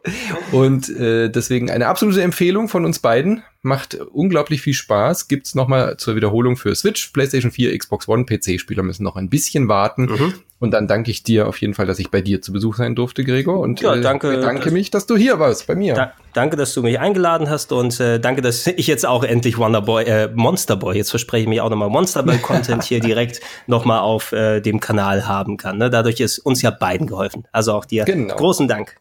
[0.51, 3.43] Und äh, deswegen eine absolute Empfehlung von uns beiden.
[3.65, 5.29] Macht unglaublich viel Spaß.
[5.29, 9.69] Gibt's nochmal zur Wiederholung für Switch, PlayStation 4, Xbox One, PC-Spieler müssen noch ein bisschen
[9.69, 10.03] warten.
[10.03, 10.33] Mhm.
[10.63, 12.95] Und dann danke ich dir auf jeden Fall, dass ich bei dir zu Besuch sein
[12.95, 13.59] durfte, Gregor.
[13.59, 15.93] Und ja, danke, äh, danke mich, dass du hier warst bei mir.
[15.93, 19.57] Da, danke, dass du mich eingeladen hast und äh, danke, dass ich jetzt auch endlich
[19.57, 24.61] Wonderboy, äh, Monsterboy, jetzt verspreche ich mich auch nochmal Monsterboy-Content hier direkt nochmal auf äh,
[24.61, 25.77] dem Kanal haben kann.
[25.77, 25.89] Ne?
[25.89, 27.45] Dadurch ist uns ja beiden geholfen.
[27.51, 28.33] Also auch dir genau.
[28.35, 28.95] großen Dank.